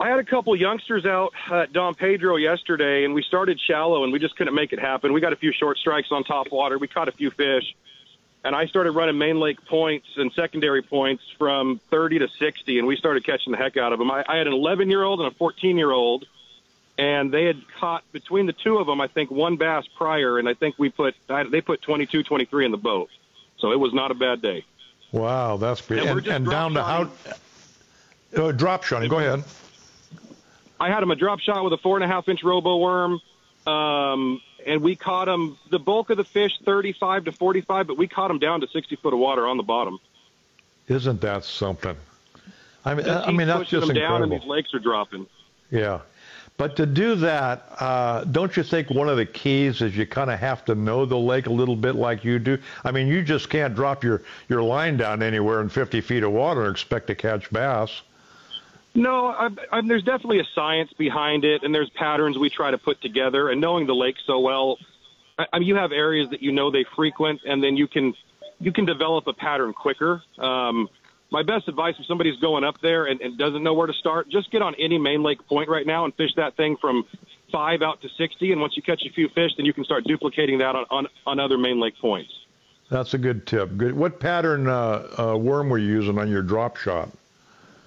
I 0.00 0.08
had 0.08 0.18
a 0.18 0.24
couple 0.24 0.56
youngsters 0.56 1.04
out 1.04 1.34
at 1.50 1.74
Don 1.74 1.94
Pedro 1.94 2.36
yesterday, 2.36 3.04
and 3.04 3.12
we 3.12 3.22
started 3.22 3.60
shallow, 3.60 4.02
and 4.02 4.10
we 4.10 4.18
just 4.18 4.34
couldn't 4.34 4.54
make 4.54 4.72
it 4.72 4.78
happen. 4.78 5.12
We 5.12 5.20
got 5.20 5.34
a 5.34 5.36
few 5.36 5.52
short 5.52 5.76
strikes 5.76 6.08
on 6.10 6.24
top 6.24 6.50
water. 6.50 6.78
We 6.78 6.88
caught 6.88 7.08
a 7.08 7.12
few 7.12 7.30
fish, 7.30 7.76
and 8.42 8.56
I 8.56 8.64
started 8.64 8.92
running 8.92 9.18
main 9.18 9.38
lake 9.38 9.62
points 9.66 10.06
and 10.16 10.32
secondary 10.32 10.80
points 10.80 11.22
from 11.36 11.82
30 11.90 12.20
to 12.20 12.28
60, 12.28 12.78
and 12.78 12.88
we 12.88 12.96
started 12.96 13.24
catching 13.24 13.52
the 13.52 13.58
heck 13.58 13.76
out 13.76 13.92
of 13.92 13.98
them. 13.98 14.10
I, 14.10 14.24
I 14.26 14.36
had 14.36 14.46
an 14.46 14.54
11 14.54 14.88
year 14.88 15.02
old 15.02 15.20
and 15.20 15.30
a 15.30 15.34
14 15.34 15.76
year 15.76 15.90
old, 15.90 16.24
and 16.96 17.30
they 17.30 17.44
had 17.44 17.60
caught 17.78 18.02
between 18.10 18.46
the 18.46 18.54
two 18.54 18.78
of 18.78 18.86
them, 18.86 19.02
I 19.02 19.06
think, 19.06 19.30
one 19.30 19.56
bass 19.56 19.86
prior, 19.86 20.38
and 20.38 20.48
I 20.48 20.54
think 20.54 20.76
we 20.78 20.88
put 20.88 21.14
they 21.28 21.60
put 21.60 21.82
22, 21.82 22.22
23 22.22 22.64
in 22.64 22.70
the 22.70 22.78
boat, 22.78 23.10
so 23.58 23.70
it 23.70 23.78
was 23.78 23.92
not 23.92 24.10
a 24.10 24.14
bad 24.14 24.40
day. 24.40 24.64
Wow, 25.12 25.58
that's 25.58 25.82
great. 25.82 26.04
And, 26.04 26.20
and, 26.20 26.26
and 26.26 26.46
down 26.46 26.72
to 26.72 26.82
how? 26.82 27.10
Uh, 28.34 28.52
drop 28.52 28.84
shotting. 28.84 29.10
Go 29.10 29.18
ahead. 29.18 29.44
I 30.80 30.88
had 30.88 31.02
him 31.02 31.10
a 31.10 31.16
drop 31.16 31.40
shot 31.40 31.62
with 31.62 31.74
a 31.74 31.78
four 31.78 31.96
and 31.96 32.04
a 32.04 32.08
half 32.08 32.28
inch 32.28 32.42
robo 32.42 32.78
worm. 32.78 33.20
Um, 33.66 34.40
and 34.66 34.82
we 34.82 34.96
caught 34.96 35.28
him 35.28 35.58
the 35.70 35.78
bulk 35.78 36.10
of 36.10 36.16
the 36.16 36.24
fish 36.24 36.52
35 36.64 37.26
to 37.26 37.32
45, 37.32 37.86
but 37.86 37.98
we 37.98 38.08
caught 38.08 38.30
him 38.30 38.38
down 38.38 38.62
to 38.62 38.68
60 38.68 38.96
foot 38.96 39.12
of 39.12 39.20
water 39.20 39.46
on 39.46 39.56
the 39.56 39.62
bottom. 39.62 39.98
Isn't 40.88 41.20
that 41.20 41.44
something? 41.44 41.96
I 42.84 42.94
mean, 42.94 43.08
I 43.08 43.30
mean 43.30 43.46
that's 43.46 43.68
just 43.68 43.86
them 43.86 43.96
incredible. 43.96 44.18
down 44.18 44.22
and 44.22 44.32
these 44.32 44.48
lakes 44.48 44.74
are 44.74 44.78
dropping. 44.78 45.26
Yeah, 45.70 46.00
but 46.56 46.76
to 46.76 46.86
do 46.86 47.14
that, 47.16 47.66
uh, 47.78 48.24
don't 48.24 48.56
you 48.56 48.62
think 48.62 48.90
one 48.90 49.08
of 49.08 49.16
the 49.16 49.26
keys 49.26 49.82
is 49.82 49.96
you 49.96 50.06
kind 50.06 50.30
of 50.30 50.38
have 50.38 50.64
to 50.64 50.74
know 50.74 51.04
the 51.04 51.16
lake 51.16 51.46
a 51.46 51.52
little 51.52 51.76
bit 51.76 51.94
like 51.94 52.24
you 52.24 52.38
do? 52.38 52.58
I 52.84 52.90
mean, 52.90 53.06
you 53.06 53.22
just 53.22 53.50
can't 53.50 53.74
drop 53.74 54.02
your 54.02 54.22
your 54.48 54.62
line 54.62 54.96
down 54.96 55.22
anywhere 55.22 55.60
in 55.60 55.68
50 55.68 56.00
feet 56.00 56.22
of 56.22 56.32
water 56.32 56.64
and 56.64 56.72
expect 56.72 57.06
to 57.08 57.14
catch 57.14 57.50
bass. 57.50 58.02
No, 58.94 59.26
I, 59.26 59.48
I, 59.70 59.80
there's 59.82 60.02
definitely 60.02 60.40
a 60.40 60.48
science 60.54 60.92
behind 60.98 61.44
it, 61.44 61.62
and 61.62 61.74
there's 61.74 61.90
patterns 61.90 62.36
we 62.38 62.50
try 62.50 62.70
to 62.70 62.78
put 62.78 63.00
together. 63.00 63.48
And 63.48 63.60
knowing 63.60 63.86
the 63.86 63.94
lake 63.94 64.16
so 64.26 64.40
well, 64.40 64.78
I, 65.38 65.46
I 65.52 65.58
mean, 65.58 65.68
you 65.68 65.76
have 65.76 65.92
areas 65.92 66.28
that 66.30 66.42
you 66.42 66.52
know 66.52 66.70
they 66.70 66.84
frequent, 66.96 67.40
and 67.46 67.62
then 67.62 67.76
you 67.76 67.86
can 67.86 68.14
you 68.58 68.72
can 68.72 68.84
develop 68.84 69.26
a 69.26 69.32
pattern 69.32 69.72
quicker. 69.72 70.22
Um, 70.38 70.88
my 71.30 71.42
best 71.42 71.68
advice 71.68 71.94
if 71.98 72.06
somebody's 72.06 72.38
going 72.40 72.64
up 72.64 72.80
there 72.80 73.06
and, 73.06 73.20
and 73.20 73.38
doesn't 73.38 73.62
know 73.62 73.74
where 73.74 73.86
to 73.86 73.92
start, 73.92 74.28
just 74.28 74.50
get 74.50 74.62
on 74.62 74.74
any 74.78 74.98
main 74.98 75.22
lake 75.22 75.46
point 75.46 75.68
right 75.68 75.86
now 75.86 76.04
and 76.04 76.14
fish 76.14 76.34
that 76.36 76.56
thing 76.56 76.76
from 76.80 77.04
five 77.52 77.82
out 77.82 78.02
to 78.02 78.08
60. 78.08 78.52
And 78.52 78.60
once 78.60 78.76
you 78.76 78.82
catch 78.82 79.02
a 79.04 79.12
few 79.12 79.28
fish, 79.28 79.52
then 79.56 79.64
you 79.64 79.72
can 79.72 79.84
start 79.84 80.04
duplicating 80.04 80.58
that 80.58 80.74
on, 80.74 80.84
on, 80.90 81.06
on 81.26 81.40
other 81.40 81.56
main 81.56 81.80
lake 81.80 81.94
points. 82.00 82.30
That's 82.90 83.14
a 83.14 83.18
good 83.18 83.46
tip. 83.46 83.76
Good. 83.76 83.94
What 83.94 84.18
pattern 84.18 84.66
uh, 84.66 85.06
uh, 85.16 85.36
worm 85.36 85.68
were 85.68 85.78
you 85.78 85.86
using 85.86 86.18
on 86.18 86.28
your 86.28 86.42
drop 86.42 86.76
shot? 86.76 87.10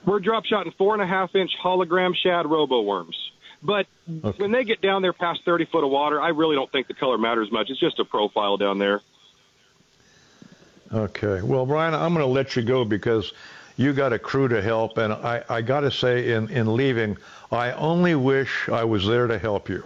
We're 0.05 0.19
drop 0.19 0.45
shotting 0.45 0.73
four 0.77 0.93
and 0.93 1.01
a 1.01 1.07
half 1.07 1.35
inch 1.35 1.51
hologram 1.63 2.15
shad 2.15 2.45
robo 2.45 2.81
worms. 2.81 3.17
But 3.61 3.87
okay. 4.25 4.37
when 4.41 4.51
they 4.51 4.65
get 4.65 4.81
down 4.81 5.01
there 5.01 5.13
past 5.13 5.41
30 5.45 5.65
foot 5.65 5.85
of 5.85 5.89
water, 5.89 6.21
I 6.21 6.29
really 6.29 6.55
don't 6.55 6.71
think 6.71 6.87
the 6.87 6.93
color 6.93 7.17
matters 7.17 7.49
much. 7.51 7.69
It's 7.69 7.79
just 7.79 7.99
a 7.99 8.05
profile 8.05 8.57
down 8.57 8.77
there. 8.77 9.01
Okay. 10.91 11.41
Well, 11.41 11.65
Brian, 11.65 11.93
I'm 11.93 12.13
going 12.13 12.25
to 12.25 12.31
let 12.31 12.55
you 12.55 12.61
go 12.61 12.83
because 12.83 13.31
you 13.77 13.93
got 13.93 14.11
a 14.13 14.19
crew 14.19 14.47
to 14.49 14.61
help, 14.61 14.97
and 14.97 15.13
I, 15.13 15.43
I 15.49 15.61
got 15.61 15.81
to 15.81 15.91
say, 15.91 16.33
in, 16.33 16.49
in 16.49 16.75
leaving, 16.75 17.17
I 17.51 17.71
only 17.71 18.15
wish 18.15 18.69
I 18.69 18.83
was 18.83 19.07
there 19.07 19.27
to 19.27 19.39
help 19.39 19.69
you. 19.69 19.83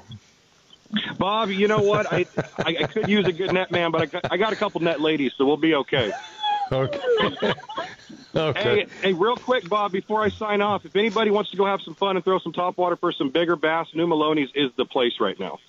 Bob, 1.17 1.49
you 1.49 1.67
know 1.67 1.81
what? 1.81 2.11
I 2.11 2.25
I, 2.59 2.75
I 2.79 2.87
could 2.87 3.09
use 3.09 3.25
a 3.27 3.31
good 3.31 3.53
net 3.53 3.71
man, 3.71 3.91
but 3.91 4.01
I 4.01 4.05
got, 4.05 4.31
I 4.31 4.37
got 4.37 4.53
a 4.53 4.55
couple 4.55 4.81
net 4.81 5.01
ladies, 5.01 5.33
so 5.37 5.45
we'll 5.45 5.57
be 5.57 5.75
okay. 5.75 6.11
Okay. 6.71 6.99
okay. 8.35 8.61
Hey, 8.61 8.87
hey, 9.01 9.13
real 9.13 9.35
quick, 9.35 9.67
Bob, 9.67 9.91
before 9.91 10.21
I 10.21 10.29
sign 10.29 10.61
off, 10.61 10.85
if 10.85 10.95
anybody 10.95 11.31
wants 11.31 11.51
to 11.51 11.57
go 11.57 11.65
have 11.65 11.81
some 11.81 11.95
fun 11.95 12.15
and 12.15 12.23
throw 12.23 12.39
some 12.39 12.53
top 12.53 12.77
water 12.77 12.95
for 12.95 13.11
some 13.11 13.29
bigger 13.29 13.55
bass, 13.55 13.87
New 13.93 14.07
Melones 14.07 14.49
is 14.55 14.71
the 14.77 14.85
place 14.85 15.19
right 15.19 15.39
now. 15.39 15.59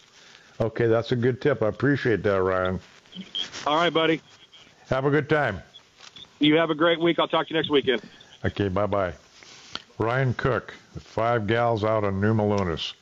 Okay, 0.61 0.87
that's 0.87 1.13
a 1.13 1.17
good 1.17 1.41
tip. 1.41 1.63
I 1.63 1.69
appreciate 1.69 2.23
that, 2.25 2.43
Ryan. 2.43 2.81
All 3.67 3.77
right, 3.77 3.93
buddy. 3.93 4.21
Have 4.89 5.05
a 5.05 5.11
good 5.11 5.29
time. 5.29 5.63
You 6.41 6.57
have 6.57 6.71
a 6.71 6.75
great 6.75 7.01
week. 7.01 7.19
I'll 7.19 7.29
talk 7.29 7.47
to 7.49 7.55
you 7.55 7.59
next 7.59 7.71
weekend. 7.71 8.03
Okay, 8.45 8.69
bye 8.69 8.87
bye. 8.87 9.13
Ryan 9.99 10.35
Cook, 10.35 10.75
five 10.99 11.47
gals 11.47 11.83
out 11.85 12.05
on 12.05 12.21
New 12.21 12.35
Melones. 12.35 12.95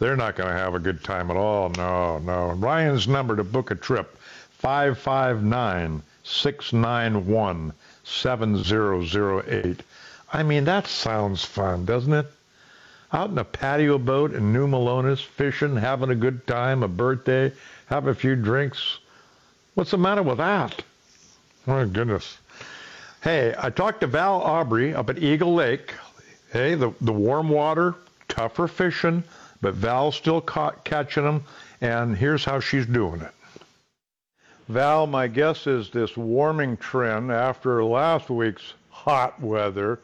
They're 0.00 0.16
not 0.16 0.34
going 0.34 0.48
to 0.48 0.56
have 0.56 0.74
a 0.74 0.78
good 0.78 1.04
time 1.04 1.30
at 1.30 1.36
all. 1.36 1.68
No, 1.70 2.18
no. 2.18 2.52
Ryan's 2.52 3.06
number 3.06 3.36
to 3.36 3.44
book 3.44 3.70
a 3.70 3.74
trip, 3.74 4.18
559 4.50 6.02
691 6.24 7.72
7008. 8.04 9.82
I 10.32 10.42
mean, 10.42 10.64
that 10.64 10.86
sounds 10.86 11.44
fun, 11.44 11.84
doesn't 11.84 12.12
it? 12.12 12.26
Out 13.12 13.30
in 13.30 13.38
a 13.38 13.44
patio 13.44 13.98
boat 13.98 14.32
in 14.34 14.52
New 14.52 14.68
Melones, 14.68 15.20
fishing, 15.20 15.76
having 15.76 16.10
a 16.10 16.14
good 16.14 16.46
time, 16.46 16.82
a 16.82 16.88
birthday, 16.88 17.52
have 17.86 18.06
a 18.06 18.14
few 18.14 18.36
drinks. 18.36 18.98
What's 19.74 19.90
the 19.90 19.98
matter 19.98 20.22
with 20.22 20.38
that? 20.38 20.82
My 21.66 21.84
goodness. 21.84 22.38
Hey, 23.22 23.54
I 23.58 23.70
talked 23.70 24.00
to 24.00 24.06
Val 24.06 24.40
Aubrey 24.40 24.94
up 24.94 25.10
at 25.10 25.18
Eagle 25.18 25.54
Lake. 25.54 25.92
Hey, 26.52 26.74
the, 26.74 26.92
the 27.00 27.12
warm 27.12 27.48
water, 27.48 27.94
tougher 28.28 28.68
fishing, 28.68 29.24
but 29.60 29.74
Val's 29.74 30.16
still 30.16 30.40
caught, 30.40 30.84
catching 30.84 31.24
them, 31.24 31.44
and 31.80 32.16
here's 32.16 32.44
how 32.44 32.60
she's 32.60 32.86
doing 32.86 33.20
it. 33.20 33.32
Val, 34.70 35.04
my 35.04 35.26
guess 35.26 35.66
is 35.66 35.90
this 35.90 36.16
warming 36.16 36.76
trend 36.76 37.32
after 37.32 37.82
last 37.82 38.30
week's 38.30 38.74
hot 38.88 39.40
weather 39.42 39.98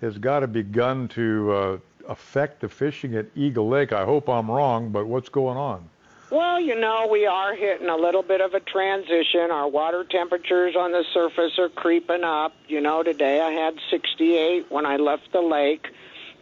has 0.00 0.18
got 0.18 0.40
to 0.40 0.48
begun 0.48 1.06
to 1.06 1.52
uh, 1.52 1.78
affect 2.08 2.60
the 2.60 2.68
fishing 2.68 3.14
at 3.14 3.26
Eagle 3.36 3.68
Lake. 3.68 3.92
I 3.92 4.04
hope 4.04 4.28
I'm 4.28 4.50
wrong, 4.50 4.88
but 4.90 5.06
what's 5.06 5.28
going 5.28 5.56
on? 5.56 5.88
Well, 6.32 6.60
you 6.60 6.74
know, 6.74 7.06
we 7.08 7.26
are 7.26 7.54
hitting 7.54 7.88
a 7.88 7.94
little 7.94 8.24
bit 8.24 8.40
of 8.40 8.54
a 8.54 8.60
transition. 8.60 9.52
Our 9.52 9.68
water 9.68 10.02
temperatures 10.02 10.74
on 10.76 10.90
the 10.90 11.04
surface 11.14 11.56
are 11.56 11.68
creeping 11.68 12.24
up. 12.24 12.52
You 12.66 12.80
know, 12.80 13.04
today 13.04 13.40
I 13.40 13.52
had 13.52 13.74
68 13.88 14.66
when 14.68 14.84
I 14.84 14.96
left 14.96 15.30
the 15.30 15.42
lake. 15.42 15.86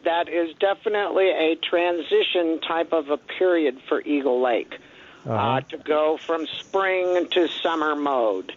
That 0.05 0.31
is 0.31 0.55
definitely 0.61 1.29
a 1.29 1.57
transition 1.57 2.59
type 2.67 2.95
of 2.95 3.11
a 3.11 3.19
period 3.19 3.83
for 3.87 4.01
Eagle 4.01 4.41
Lake 4.41 4.79
uh-huh. 5.27 5.35
uh, 5.35 5.61
to 5.63 5.79
go 5.79 6.17
from 6.17 6.47
spring 6.47 7.29
to 7.33 7.49
summer 7.49 7.95
mode. 7.97 8.53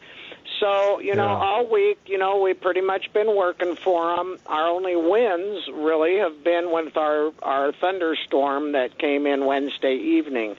So, 0.59 0.99
you 0.99 1.15
know, 1.15 1.25
yeah. 1.25 1.37
all 1.37 1.67
week, 1.67 1.99
you 2.05 2.17
know, 2.17 2.41
we've 2.41 2.59
pretty 2.59 2.81
much 2.81 3.13
been 3.13 3.35
working 3.35 3.75
for 3.75 4.15
them. 4.15 4.37
Our 4.45 4.67
only 4.67 4.95
wins 4.95 5.67
really 5.71 6.17
have 6.17 6.43
been 6.43 6.71
with 6.71 6.97
our, 6.97 7.31
our 7.41 7.71
thunderstorm 7.71 8.73
that 8.73 8.97
came 8.97 9.25
in 9.25 9.45
Wednesday 9.45 9.95
evening. 9.95 10.55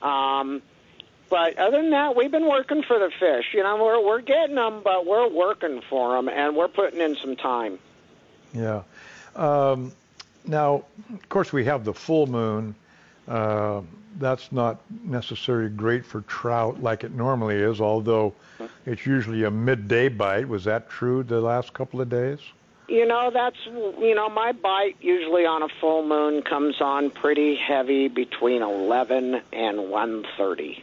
Um, 0.00 0.62
but 1.28 1.58
other 1.58 1.78
than 1.82 1.90
that, 1.90 2.16
we've 2.16 2.30
been 2.30 2.48
working 2.48 2.82
for 2.82 2.98
the 2.98 3.10
fish. 3.18 3.46
You 3.52 3.62
know, 3.62 3.82
we're, 3.82 4.04
we're 4.04 4.20
getting 4.20 4.56
them, 4.56 4.80
but 4.82 5.06
we're 5.06 5.28
working 5.28 5.82
for 5.88 6.16
them, 6.16 6.28
and 6.28 6.56
we're 6.56 6.68
putting 6.68 7.00
in 7.00 7.16
some 7.16 7.36
time. 7.36 7.78
Yeah. 8.54 8.82
Um, 9.34 9.92
now, 10.46 10.84
of 11.12 11.28
course, 11.28 11.52
we 11.52 11.64
have 11.64 11.84
the 11.84 11.94
full 11.94 12.26
moon. 12.26 12.74
Uh, 13.28 13.82
that's 14.18 14.52
not 14.52 14.80
necessarily 15.04 15.70
great 15.70 16.04
for 16.04 16.20
trout 16.22 16.82
like 16.82 17.04
it 17.04 17.12
normally 17.12 17.56
is, 17.56 17.80
although 17.80 18.34
it's 18.84 19.06
usually 19.06 19.44
a 19.44 19.50
midday 19.50 20.08
bite. 20.08 20.48
Was 20.48 20.64
that 20.64 20.90
true 20.90 21.22
the 21.22 21.40
last 21.40 21.72
couple 21.72 22.00
of 22.00 22.08
days? 22.08 22.40
You 22.88 23.06
know, 23.06 23.30
that's 23.32 23.56
you 23.64 24.14
know, 24.14 24.28
my 24.28 24.52
bite 24.52 24.96
usually 25.00 25.46
on 25.46 25.62
a 25.62 25.68
full 25.80 26.06
moon 26.06 26.42
comes 26.42 26.80
on 26.80 27.10
pretty 27.10 27.56
heavy 27.56 28.08
between 28.08 28.60
11 28.62 29.40
and 29.52 29.78
1:30. 29.78 30.82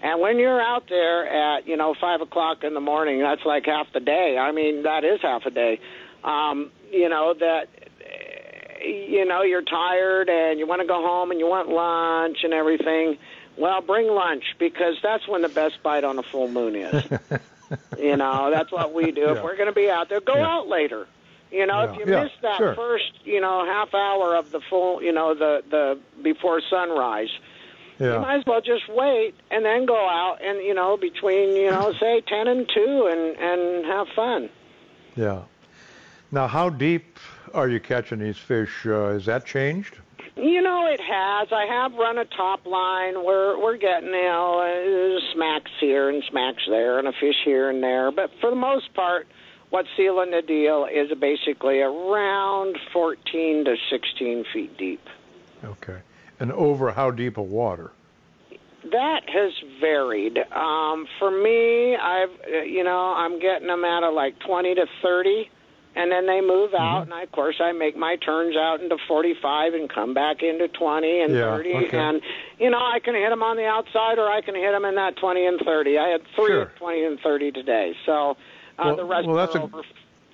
And 0.00 0.20
when 0.20 0.38
you're 0.38 0.60
out 0.60 0.88
there 0.88 1.26
at 1.26 1.66
you 1.66 1.76
know 1.76 1.94
five 1.94 2.20
o'clock 2.20 2.64
in 2.64 2.74
the 2.74 2.80
morning, 2.80 3.20
that's 3.20 3.44
like 3.44 3.66
half 3.66 3.92
the 3.92 4.00
day. 4.00 4.36
I 4.38 4.52
mean, 4.52 4.82
that 4.82 5.04
is 5.04 5.20
half 5.22 5.46
a 5.46 5.50
day. 5.50 5.80
Um, 6.22 6.70
you 6.90 7.08
know 7.08 7.34
that 7.34 7.68
you 8.84 9.24
know 9.24 9.42
you're 9.42 9.62
tired 9.62 10.28
and 10.28 10.58
you 10.58 10.66
want 10.66 10.80
to 10.80 10.86
go 10.86 11.02
home 11.02 11.30
and 11.30 11.40
you 11.40 11.46
want 11.46 11.68
lunch 11.68 12.38
and 12.44 12.52
everything, 12.52 13.18
well, 13.56 13.80
bring 13.80 14.06
lunch 14.08 14.44
because 14.58 14.96
that's 15.02 15.26
when 15.28 15.42
the 15.42 15.48
best 15.48 15.82
bite 15.82 16.04
on 16.04 16.18
a 16.18 16.22
full 16.22 16.48
moon 16.48 16.76
is. 16.76 17.04
you 17.98 18.16
know, 18.16 18.50
that's 18.50 18.70
what 18.72 18.94
we 18.94 19.10
do. 19.10 19.22
Yeah. 19.22 19.32
If 19.32 19.42
we're 19.42 19.56
going 19.56 19.68
to 19.68 19.74
be 19.74 19.90
out 19.90 20.08
there, 20.08 20.20
go 20.20 20.36
yeah. 20.36 20.46
out 20.46 20.68
later. 20.68 21.06
You 21.50 21.66
know, 21.66 21.82
yeah. 21.82 21.92
if 21.92 21.98
you 21.98 22.06
miss 22.06 22.30
that 22.42 22.58
sure. 22.58 22.74
first, 22.74 23.12
you 23.24 23.40
know, 23.40 23.64
half 23.64 23.94
hour 23.94 24.36
of 24.36 24.50
the 24.50 24.60
full, 24.68 25.02
you 25.02 25.12
know, 25.12 25.34
the 25.34 25.62
the 25.70 25.98
before 26.22 26.60
sunrise, 26.68 27.30
yeah. 27.98 28.14
you 28.14 28.20
might 28.20 28.38
as 28.38 28.46
well 28.46 28.60
just 28.60 28.88
wait 28.88 29.34
and 29.50 29.64
then 29.64 29.86
go 29.86 29.96
out 29.96 30.38
and 30.42 30.62
you 30.62 30.74
know 30.74 30.98
between 30.98 31.56
you 31.56 31.70
know 31.70 31.94
say 31.98 32.20
ten 32.20 32.48
and 32.48 32.68
two 32.68 33.08
and 33.10 33.38
and 33.38 33.86
have 33.86 34.08
fun. 34.14 34.50
Yeah. 35.16 35.42
Now, 36.30 36.46
how 36.46 36.68
deep 36.68 37.18
are 37.54 37.68
you 37.68 37.80
catching 37.80 38.18
these 38.18 38.38
fish? 38.38 38.86
Uh, 38.86 39.10
has 39.10 39.26
that 39.26 39.44
changed? 39.46 39.98
You 40.36 40.62
know, 40.62 40.86
it 40.86 41.00
has. 41.00 41.48
I 41.52 41.66
have 41.66 41.94
run 41.94 42.18
a 42.18 42.24
top 42.24 42.64
line. 42.64 43.24
We're 43.24 43.60
we're 43.60 43.76
getting 43.76 44.10
you 44.10 44.22
know 44.22 44.60
uh, 44.60 45.34
smacks 45.34 45.70
here 45.80 46.08
and 46.08 46.22
smacks 46.30 46.62
there, 46.68 46.98
and 46.98 47.08
a 47.08 47.12
fish 47.12 47.36
here 47.44 47.68
and 47.70 47.82
there. 47.82 48.12
But 48.12 48.30
for 48.40 48.50
the 48.50 48.56
most 48.56 48.94
part, 48.94 49.26
what's 49.70 49.88
sealing 49.96 50.30
the 50.30 50.42
deal 50.42 50.86
is 50.86 51.10
basically 51.18 51.80
around 51.80 52.78
14 52.92 53.64
to 53.64 53.76
16 53.90 54.44
feet 54.52 54.76
deep. 54.78 55.04
Okay, 55.64 55.98
and 56.38 56.52
over 56.52 56.92
how 56.92 57.10
deep 57.10 57.36
a 57.36 57.42
water? 57.42 57.90
That 58.92 59.28
has 59.28 59.52
varied. 59.80 60.38
Um, 60.52 61.08
for 61.18 61.32
me, 61.32 61.96
I've 61.96 62.30
uh, 62.30 62.62
you 62.62 62.84
know 62.84 63.12
I'm 63.12 63.40
getting 63.40 63.66
them 63.66 63.84
out 63.84 64.04
of 64.04 64.14
like 64.14 64.38
20 64.38 64.76
to 64.76 64.86
30 65.02 65.50
and 65.98 66.12
then 66.12 66.26
they 66.26 66.40
move 66.40 66.72
out 66.74 67.02
mm-hmm. 67.02 67.12
and 67.12 67.14
I, 67.14 67.22
of 67.24 67.32
course 67.32 67.56
I 67.60 67.72
make 67.72 67.96
my 67.96 68.16
turns 68.16 68.56
out 68.56 68.80
into 68.80 68.96
45 69.08 69.74
and 69.74 69.90
come 69.90 70.14
back 70.14 70.42
into 70.42 70.68
20 70.68 71.20
and 71.20 71.34
yeah, 71.34 71.56
30 71.56 71.74
okay. 71.74 71.98
and 71.98 72.22
you 72.58 72.70
know 72.70 72.78
I 72.78 73.00
can 73.00 73.14
hit 73.14 73.28
them 73.28 73.42
on 73.42 73.56
the 73.56 73.66
outside 73.66 74.18
or 74.18 74.28
I 74.28 74.40
can 74.40 74.54
hit 74.54 74.70
them 74.70 74.84
in 74.84 74.94
that 74.94 75.16
20 75.16 75.44
and 75.44 75.60
30 75.60 75.98
I 75.98 76.08
had 76.08 76.22
three 76.36 76.46
sure. 76.46 76.72
20 76.78 77.04
and 77.04 77.20
30 77.20 77.52
today 77.52 77.94
so 78.06 78.36
uh, 78.78 78.84
well, 78.84 78.96
the 78.96 79.04
rest 79.04 79.26
well, 79.26 79.36
that's 79.36 79.56
are 79.56 79.60
a, 79.60 79.64
over 79.64 79.82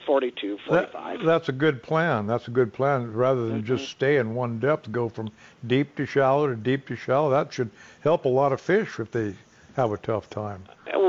42 0.07 0.59
45 0.66 1.18
that, 1.18 1.24
that's 1.24 1.48
a 1.48 1.53
good 1.53 1.83
plan 1.83 2.27
that's 2.27 2.46
a 2.46 2.50
good 2.50 2.72
plan 2.72 3.11
rather 3.12 3.48
than 3.48 3.62
mm-hmm. 3.62 3.77
just 3.77 3.90
stay 3.90 4.18
in 4.18 4.35
one 4.35 4.59
depth 4.59 4.92
go 4.92 5.09
from 5.09 5.31
deep 5.66 5.96
to 5.96 6.05
shallow 6.05 6.46
to 6.46 6.57
deep 6.57 6.87
to 6.88 6.94
shallow 6.94 7.31
that 7.31 7.53
should 7.53 7.70
help 8.03 8.27
a 8.27 8.29
lot 8.29 8.53
of 8.53 8.61
fish 8.61 9.00
if 9.00 9.11
they 9.11 9.35
have 9.75 9.93
a 9.93 9.99
tough 9.99 10.31
time 10.31 10.65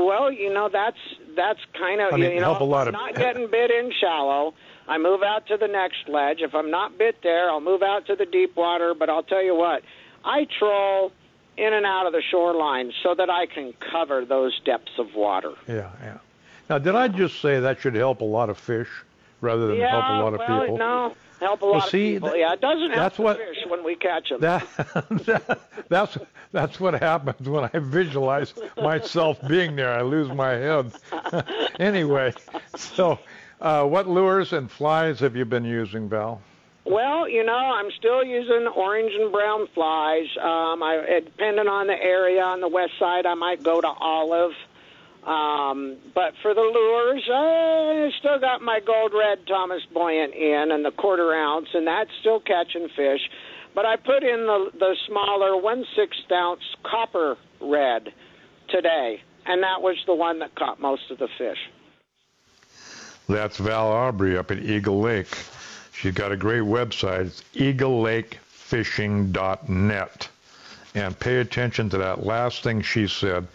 well, 0.06 0.32
you 0.32 0.52
know 0.52 0.68
that's 0.72 0.98
that's 1.36 1.60
kind 1.78 2.00
of 2.00 2.14
I 2.14 2.16
mean, 2.16 2.32
you 2.32 2.40
know 2.40 2.46
help 2.46 2.60
a 2.60 2.64
lot 2.64 2.88
of, 2.88 2.92
not 2.92 3.14
getting 3.14 3.50
bit 3.50 3.70
in 3.70 3.92
shallow. 4.00 4.54
I 4.88 4.98
move 4.98 5.22
out 5.22 5.46
to 5.48 5.56
the 5.56 5.66
next 5.66 6.08
ledge. 6.08 6.40
If 6.40 6.54
I'm 6.54 6.70
not 6.70 6.96
bit 6.96 7.16
there, 7.22 7.50
I'll 7.50 7.60
move 7.60 7.82
out 7.82 8.06
to 8.06 8.16
the 8.16 8.24
deep 8.24 8.56
water. 8.56 8.94
But 8.94 9.10
I'll 9.10 9.24
tell 9.24 9.42
you 9.42 9.54
what, 9.54 9.82
I 10.24 10.46
troll 10.58 11.12
in 11.56 11.72
and 11.72 11.84
out 11.84 12.06
of 12.06 12.12
the 12.12 12.22
shoreline 12.30 12.92
so 13.02 13.14
that 13.14 13.28
I 13.28 13.46
can 13.46 13.74
cover 13.92 14.24
those 14.24 14.58
depths 14.64 14.98
of 14.98 15.14
water. 15.14 15.52
Yeah, 15.66 15.90
yeah. 16.02 16.18
Now, 16.68 16.78
did 16.78 16.94
I 16.94 17.08
just 17.08 17.40
say 17.40 17.60
that 17.60 17.80
should 17.80 17.94
help 17.94 18.20
a 18.20 18.24
lot 18.24 18.50
of 18.50 18.58
fish 18.58 18.88
rather 19.40 19.68
than 19.68 19.76
yeah, 19.76 19.90
help 19.90 20.04
a 20.04 20.22
lot 20.22 20.34
of 20.34 20.40
well, 20.40 20.60
people? 20.60 20.78
No, 20.78 21.14
help 21.40 21.62
a 21.62 21.64
lot 21.64 21.72
well, 21.72 21.88
see, 21.88 22.16
of 22.16 22.22
people. 22.22 22.36
yeah, 22.36 22.52
it 22.52 22.60
doesn't 22.60 22.90
help 22.90 22.94
that's 22.94 23.16
the 23.16 23.22
what, 23.22 23.36
fish 23.38 23.58
when 23.68 23.84
we 23.84 23.96
catch 23.96 24.28
them. 24.28 24.40
That, 24.40 24.66
that, 25.26 25.60
that's 25.88 26.18
that's 26.52 26.80
what 26.80 26.94
happens 26.94 27.48
when 27.48 27.64
I 27.64 27.78
visualize 27.78 28.54
myself 28.76 29.38
being 29.48 29.76
there. 29.76 29.92
I 29.92 30.02
lose 30.02 30.30
my 30.30 30.52
head. 30.52 30.92
anyway, 31.78 32.32
so 32.76 33.18
uh, 33.60 33.84
what 33.84 34.08
lures 34.08 34.52
and 34.52 34.70
flies 34.70 35.20
have 35.20 35.36
you 35.36 35.44
been 35.44 35.64
using, 35.64 36.08
Val? 36.08 36.40
Well, 36.84 37.28
you 37.28 37.42
know, 37.42 37.52
I'm 37.52 37.90
still 37.98 38.22
using 38.22 38.68
orange 38.68 39.12
and 39.18 39.32
brown 39.32 39.66
flies. 39.74 40.28
Um, 40.40 40.82
I, 40.84 41.20
depending 41.24 41.66
on 41.66 41.88
the 41.88 42.00
area, 42.00 42.42
on 42.42 42.60
the 42.60 42.68
west 42.68 42.92
side, 42.98 43.26
I 43.26 43.34
might 43.34 43.62
go 43.62 43.80
to 43.80 43.88
olive. 43.88 44.52
Um, 45.26 45.98
but 46.14 46.34
for 46.40 46.54
the 46.54 46.60
lures, 46.60 47.28
I 47.28 48.10
still 48.20 48.38
got 48.38 48.62
my 48.62 48.78
gold 48.86 49.12
red 49.12 49.44
Thomas 49.48 49.82
Buoyant 49.92 50.32
in 50.32 50.70
and 50.70 50.84
the 50.84 50.92
quarter 50.92 51.34
ounce, 51.34 51.66
and 51.74 51.84
that's 51.84 52.10
still 52.20 52.38
catching 52.38 52.86
fish. 52.94 53.28
But 53.74 53.86
I 53.86 53.96
put 53.96 54.22
in 54.22 54.46
the 54.46 54.70
the 54.78 54.94
smaller 55.08 55.60
one 55.60 55.84
sixth 55.96 56.30
ounce 56.30 56.62
copper 56.84 57.36
red 57.60 58.12
today, 58.68 59.20
and 59.46 59.64
that 59.64 59.82
was 59.82 59.96
the 60.06 60.14
one 60.14 60.38
that 60.38 60.54
caught 60.54 60.80
most 60.80 61.10
of 61.10 61.18
the 61.18 61.26
fish. 61.36 61.58
That's 63.28 63.56
Val 63.56 63.88
Aubrey 63.88 64.38
up 64.38 64.52
at 64.52 64.60
Eagle 64.60 65.00
Lake. 65.00 65.36
She's 65.92 66.14
got 66.14 66.30
a 66.30 66.36
great 66.36 66.62
website. 66.62 67.26
It's 67.26 67.42
eaglelakefishing.net. 67.54 70.28
And 70.94 71.18
pay 71.18 71.40
attention 71.40 71.90
to 71.90 71.98
that 71.98 72.24
last 72.24 72.62
thing 72.62 72.82
she 72.82 73.08
said. 73.08 73.48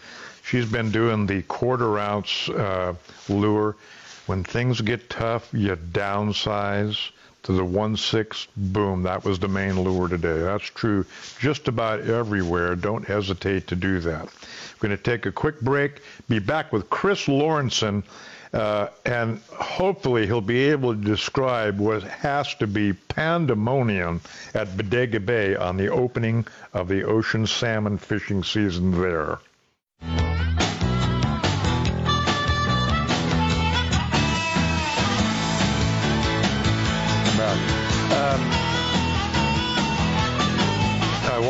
She's 0.51 0.69
been 0.69 0.91
doing 0.91 1.27
the 1.27 1.43
quarter 1.43 1.97
ounce 1.97 2.49
uh, 2.49 2.95
lure. 3.29 3.77
When 4.25 4.43
things 4.43 4.81
get 4.81 5.09
tough, 5.09 5.47
you 5.53 5.77
downsize 5.77 7.11
to 7.43 7.53
the 7.53 7.63
1/6. 7.63 8.47
Boom, 8.57 9.03
that 9.03 9.23
was 9.23 9.39
the 9.39 9.47
main 9.47 9.79
lure 9.79 10.09
today. 10.09 10.39
That's 10.39 10.65
true 10.65 11.05
just 11.39 11.69
about 11.69 12.01
everywhere. 12.01 12.75
Don't 12.75 13.07
hesitate 13.07 13.67
to 13.67 13.77
do 13.77 14.01
that. 14.01 14.25
We're 14.25 14.89
going 14.89 14.97
to 14.97 15.01
take 15.01 15.25
a 15.25 15.31
quick 15.31 15.61
break. 15.61 16.01
Be 16.27 16.39
back 16.39 16.73
with 16.73 16.89
Chris 16.89 17.27
Lawrenson. 17.27 18.03
Uh, 18.51 18.87
and 19.05 19.39
hopefully 19.53 20.25
he'll 20.25 20.41
be 20.41 20.65
able 20.65 20.93
to 20.93 21.01
describe 21.01 21.79
what 21.79 22.03
has 22.03 22.53
to 22.55 22.67
be 22.67 22.91
pandemonium 22.91 24.19
at 24.53 24.75
Bodega 24.75 25.21
Bay 25.21 25.55
on 25.55 25.77
the 25.77 25.87
opening 25.87 26.45
of 26.73 26.89
the 26.89 27.05
ocean 27.05 27.47
salmon 27.47 27.97
fishing 27.97 28.43
season 28.43 28.91
there. 28.99 29.39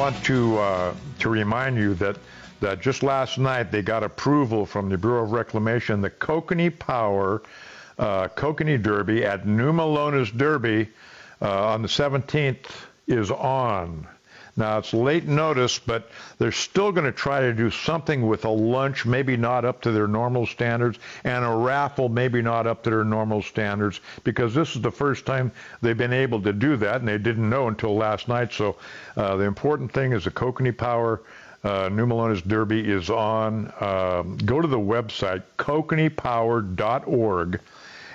Want 0.01 0.25
to 0.25 0.57
uh, 0.57 0.95
to 1.19 1.29
remind 1.29 1.77
you 1.77 1.93
that 1.93 2.17
that 2.59 2.81
just 2.81 3.03
last 3.03 3.37
night 3.37 3.71
they 3.71 3.83
got 3.83 4.01
approval 4.01 4.65
from 4.65 4.89
the 4.89 4.97
Bureau 4.97 5.23
of 5.23 5.31
Reclamation. 5.31 6.01
The 6.01 6.09
Kokanee 6.09 6.79
Power 6.79 7.43
uh, 7.99 8.27
Kokanee 8.29 8.81
Derby 8.81 9.23
at 9.23 9.45
New 9.45 9.71
Melones 9.71 10.35
Derby 10.35 10.89
uh, 11.39 11.67
on 11.67 11.83
the 11.83 11.87
17th 11.87 12.65
is 13.05 13.29
on. 13.29 14.07
Now 14.57 14.77
it's 14.77 14.93
late 14.93 15.27
notice, 15.27 15.79
but 15.79 16.09
they're 16.37 16.51
still 16.51 16.91
going 16.91 17.05
to 17.05 17.11
try 17.11 17.41
to 17.41 17.53
do 17.53 17.69
something 17.69 18.27
with 18.27 18.45
a 18.45 18.49
lunch, 18.49 19.05
maybe 19.05 19.37
not 19.37 19.65
up 19.65 19.81
to 19.81 19.91
their 19.91 20.07
normal 20.07 20.45
standards, 20.45 20.99
and 21.23 21.45
a 21.45 21.49
raffle, 21.49 22.09
maybe 22.09 22.41
not 22.41 22.67
up 22.67 22.83
to 22.83 22.89
their 22.89 23.03
normal 23.03 23.41
standards, 23.41 23.99
because 24.23 24.53
this 24.53 24.75
is 24.75 24.81
the 24.81 24.91
first 24.91 25.25
time 25.25 25.51
they've 25.81 25.97
been 25.97 26.13
able 26.13 26.41
to 26.41 26.53
do 26.53 26.75
that, 26.77 26.97
and 26.97 27.07
they 27.07 27.17
didn't 27.17 27.49
know 27.49 27.67
until 27.67 27.95
last 27.95 28.27
night. 28.27 28.51
So 28.51 28.75
uh, 29.15 29.37
the 29.37 29.45
important 29.45 29.93
thing 29.93 30.11
is 30.11 30.25
the 30.25 30.31
Kokanee 30.31 30.77
Power 30.77 31.21
uh, 31.63 31.89
New 31.91 32.07
Melones 32.07 32.47
Derby 32.47 32.81
is 32.81 33.09
on. 33.09 33.71
Um, 33.79 34.37
go 34.37 34.61
to 34.61 34.67
the 34.67 34.79
website, 34.79 35.43
kokaneepower.org, 35.57 37.59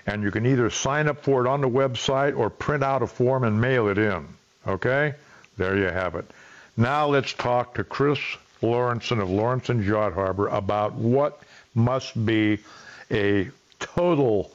and 0.06 0.22
you 0.22 0.30
can 0.30 0.46
either 0.46 0.70
sign 0.70 1.08
up 1.08 1.22
for 1.22 1.44
it 1.44 1.48
on 1.48 1.60
the 1.60 1.68
website 1.68 2.36
or 2.36 2.50
print 2.50 2.82
out 2.82 3.02
a 3.02 3.06
form 3.06 3.44
and 3.44 3.60
mail 3.60 3.88
it 3.88 3.98
in. 3.98 4.26
Okay? 4.66 5.14
There 5.56 5.76
you 5.76 5.84
have 5.84 6.14
it. 6.14 6.30
Now 6.76 7.06
let's 7.06 7.32
talk 7.32 7.74
to 7.74 7.84
Chris 7.84 8.18
Lauritzen 8.62 9.20
of 9.22 9.28
Lauritzen's 9.28 9.86
Yacht 9.86 10.12
Harbor 10.14 10.48
about 10.48 10.94
what 10.94 11.40
must 11.74 12.24
be 12.26 12.58
a 13.10 13.48
total 13.78 14.50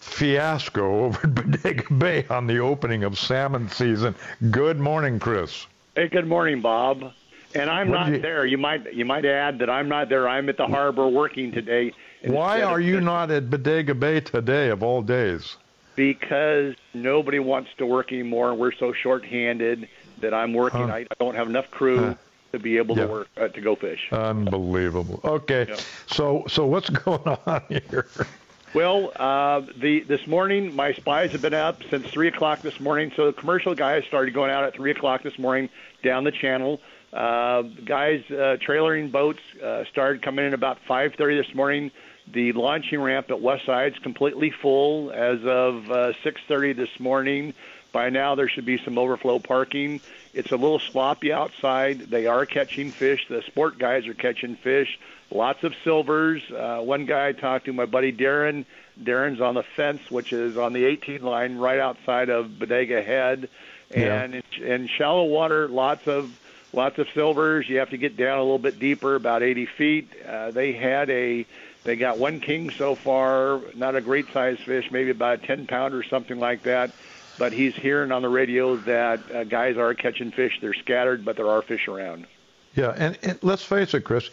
fiasco 0.00 1.04
over 1.06 1.20
at 1.24 1.34
Bodega 1.34 1.92
Bay 1.94 2.24
on 2.30 2.46
the 2.46 2.58
opening 2.58 3.04
of 3.04 3.18
salmon 3.18 3.68
season. 3.68 4.14
Good 4.50 4.78
morning, 4.78 5.18
Chris. 5.18 5.66
Hey, 5.94 6.08
good 6.08 6.26
morning, 6.26 6.60
Bob. 6.60 7.12
And 7.54 7.70
I'm 7.70 7.88
What 7.88 8.00
not 8.00 8.12
you- 8.12 8.18
there. 8.18 8.44
You 8.44 8.58
might 8.58 8.92
you 8.92 9.04
might 9.04 9.24
add 9.24 9.60
that 9.60 9.70
I'm 9.70 9.88
not 9.88 10.08
there. 10.08 10.28
I'm 10.28 10.48
at 10.48 10.56
the 10.56 10.66
harbor 10.66 11.08
working 11.08 11.52
today. 11.52 11.92
Why 12.24 12.62
are 12.62 12.80
you 12.80 13.00
not 13.00 13.30
at 13.30 13.48
Bodega 13.50 13.94
Bay 13.94 14.20
today, 14.20 14.68
of 14.70 14.82
all 14.82 15.00
days? 15.00 15.56
Because 15.94 16.74
nobody 16.92 17.38
wants 17.38 17.70
to 17.78 17.86
work 17.86 18.12
anymore. 18.12 18.54
We're 18.54 18.72
so 18.72 18.92
short-handed 18.92 19.88
that 20.20 20.32
I'm 20.34 20.52
working. 20.54 20.88
Huh. 20.88 20.94
I, 20.94 20.98
I 21.10 21.14
don't 21.18 21.34
have 21.34 21.48
enough 21.48 21.70
crew 21.70 21.98
Huh. 22.08 22.14
to 22.52 22.58
be 22.58 22.78
able 22.78 22.96
Yeah. 22.96 23.06
to 23.06 23.12
work 23.12 23.28
uh, 23.36 23.48
to 23.48 23.60
go 23.60 23.74
fish. 23.76 24.08
Unbelievable. 24.12 25.20
Okay, 25.24 25.66
Yeah. 25.68 25.76
so 26.06 26.44
so 26.48 26.66
what's 26.66 26.88
going 27.04 27.22
on 27.46 27.62
here? 27.68 28.06
Well, 28.74 29.12
uh, 29.16 29.62
the 29.80 30.00
this 30.00 30.26
morning 30.26 30.74
my 30.74 30.92
spies 30.92 31.32
have 31.32 31.42
been 31.42 31.54
up 31.54 31.82
since 31.90 32.06
three 32.08 32.28
o'clock 32.28 32.62
this 32.62 32.78
morning. 32.80 33.12
So 33.16 33.26
the 33.26 33.32
commercial 33.32 33.74
guys 33.74 34.04
started 34.06 34.34
going 34.34 34.50
out 34.50 34.64
at 34.64 34.74
three 34.74 34.90
o'clock 34.90 35.22
this 35.22 35.38
morning 35.38 35.68
down 36.02 36.24
the 36.24 36.32
channel. 36.32 36.80
Uh, 37.12 37.62
guys 37.62 38.22
uh, 38.30 38.56
trailering 38.60 39.10
boats 39.10 39.40
uh, 39.62 39.84
started 39.90 40.20
coming 40.22 40.44
in 40.44 40.52
about 40.54 40.78
5:30 40.88 41.42
this 41.46 41.54
morning. 41.54 41.90
The 42.32 42.52
launching 42.52 43.00
ramp 43.00 43.30
at 43.30 43.40
West 43.40 43.64
Side's 43.64 43.98
completely 44.00 44.50
full 44.50 45.10
as 45.12 45.38
of 45.44 45.90
uh, 45.90 46.12
6:30 46.24 46.76
this 46.76 47.00
morning. 47.00 47.54
By 47.96 48.10
now 48.10 48.34
there 48.34 48.46
should 48.46 48.66
be 48.66 48.76
some 48.76 48.98
overflow 48.98 49.38
parking. 49.38 50.02
It's 50.34 50.52
a 50.52 50.56
little 50.56 50.78
sloppy 50.78 51.32
outside. 51.32 51.98
They 51.98 52.26
are 52.26 52.44
catching 52.44 52.90
fish. 52.90 53.26
The 53.26 53.40
sport 53.40 53.78
guys 53.78 54.06
are 54.06 54.12
catching 54.12 54.56
fish. 54.56 54.98
Lots 55.30 55.64
of 55.64 55.74
silvers. 55.82 56.42
Uh, 56.50 56.82
one 56.82 57.06
guy 57.06 57.28
I 57.28 57.32
talked 57.32 57.64
to, 57.64 57.72
my 57.72 57.86
buddy 57.86 58.12
Darren. 58.12 58.66
Darren's 59.02 59.40
on 59.40 59.54
the 59.54 59.62
fence, 59.62 60.10
which 60.10 60.34
is 60.34 60.58
on 60.58 60.74
the 60.74 60.84
18 60.84 61.22
line 61.22 61.56
right 61.56 61.78
outside 61.78 62.28
of 62.28 62.58
Bodega 62.58 63.02
Head. 63.02 63.48
Yeah. 63.90 64.24
And 64.24 64.34
in, 64.34 64.62
in 64.62 64.88
shallow 64.88 65.24
water, 65.24 65.66
lots 65.66 66.06
of 66.06 66.38
lots 66.74 66.98
of 66.98 67.08
silvers. 67.14 67.66
You 67.66 67.78
have 67.78 67.88
to 67.90 67.96
get 67.96 68.14
down 68.14 68.36
a 68.36 68.42
little 68.42 68.58
bit 68.58 68.78
deeper, 68.78 69.14
about 69.14 69.42
80 69.42 69.64
feet. 69.64 70.10
Uh, 70.22 70.50
they 70.50 70.72
had 70.72 71.08
a 71.08 71.46
they 71.84 71.96
got 71.96 72.18
one 72.18 72.40
king 72.40 72.68
so 72.68 72.94
far, 72.94 73.62
not 73.74 73.94
a 73.96 74.02
great 74.02 74.26
sized 74.34 74.60
fish, 74.60 74.90
maybe 74.90 75.08
about 75.08 75.42
a 75.42 75.46
10 75.46 75.66
pound 75.66 75.94
or 75.94 76.02
something 76.02 76.38
like 76.38 76.64
that. 76.64 76.90
But 77.38 77.52
he's 77.52 77.74
hearing 77.74 78.12
on 78.12 78.22
the 78.22 78.28
radio 78.28 78.76
that 78.76 79.30
uh, 79.30 79.44
guys 79.44 79.76
are 79.76 79.94
catching 79.94 80.30
fish. 80.30 80.58
They're 80.60 80.74
scattered, 80.74 81.24
but 81.24 81.36
there 81.36 81.48
are 81.48 81.62
fish 81.62 81.86
around. 81.88 82.26
Yeah, 82.74 82.94
and, 82.96 83.18
and 83.22 83.38
let's 83.42 83.62
face 83.62 83.94
it, 83.94 84.02
Chris. 84.02 84.30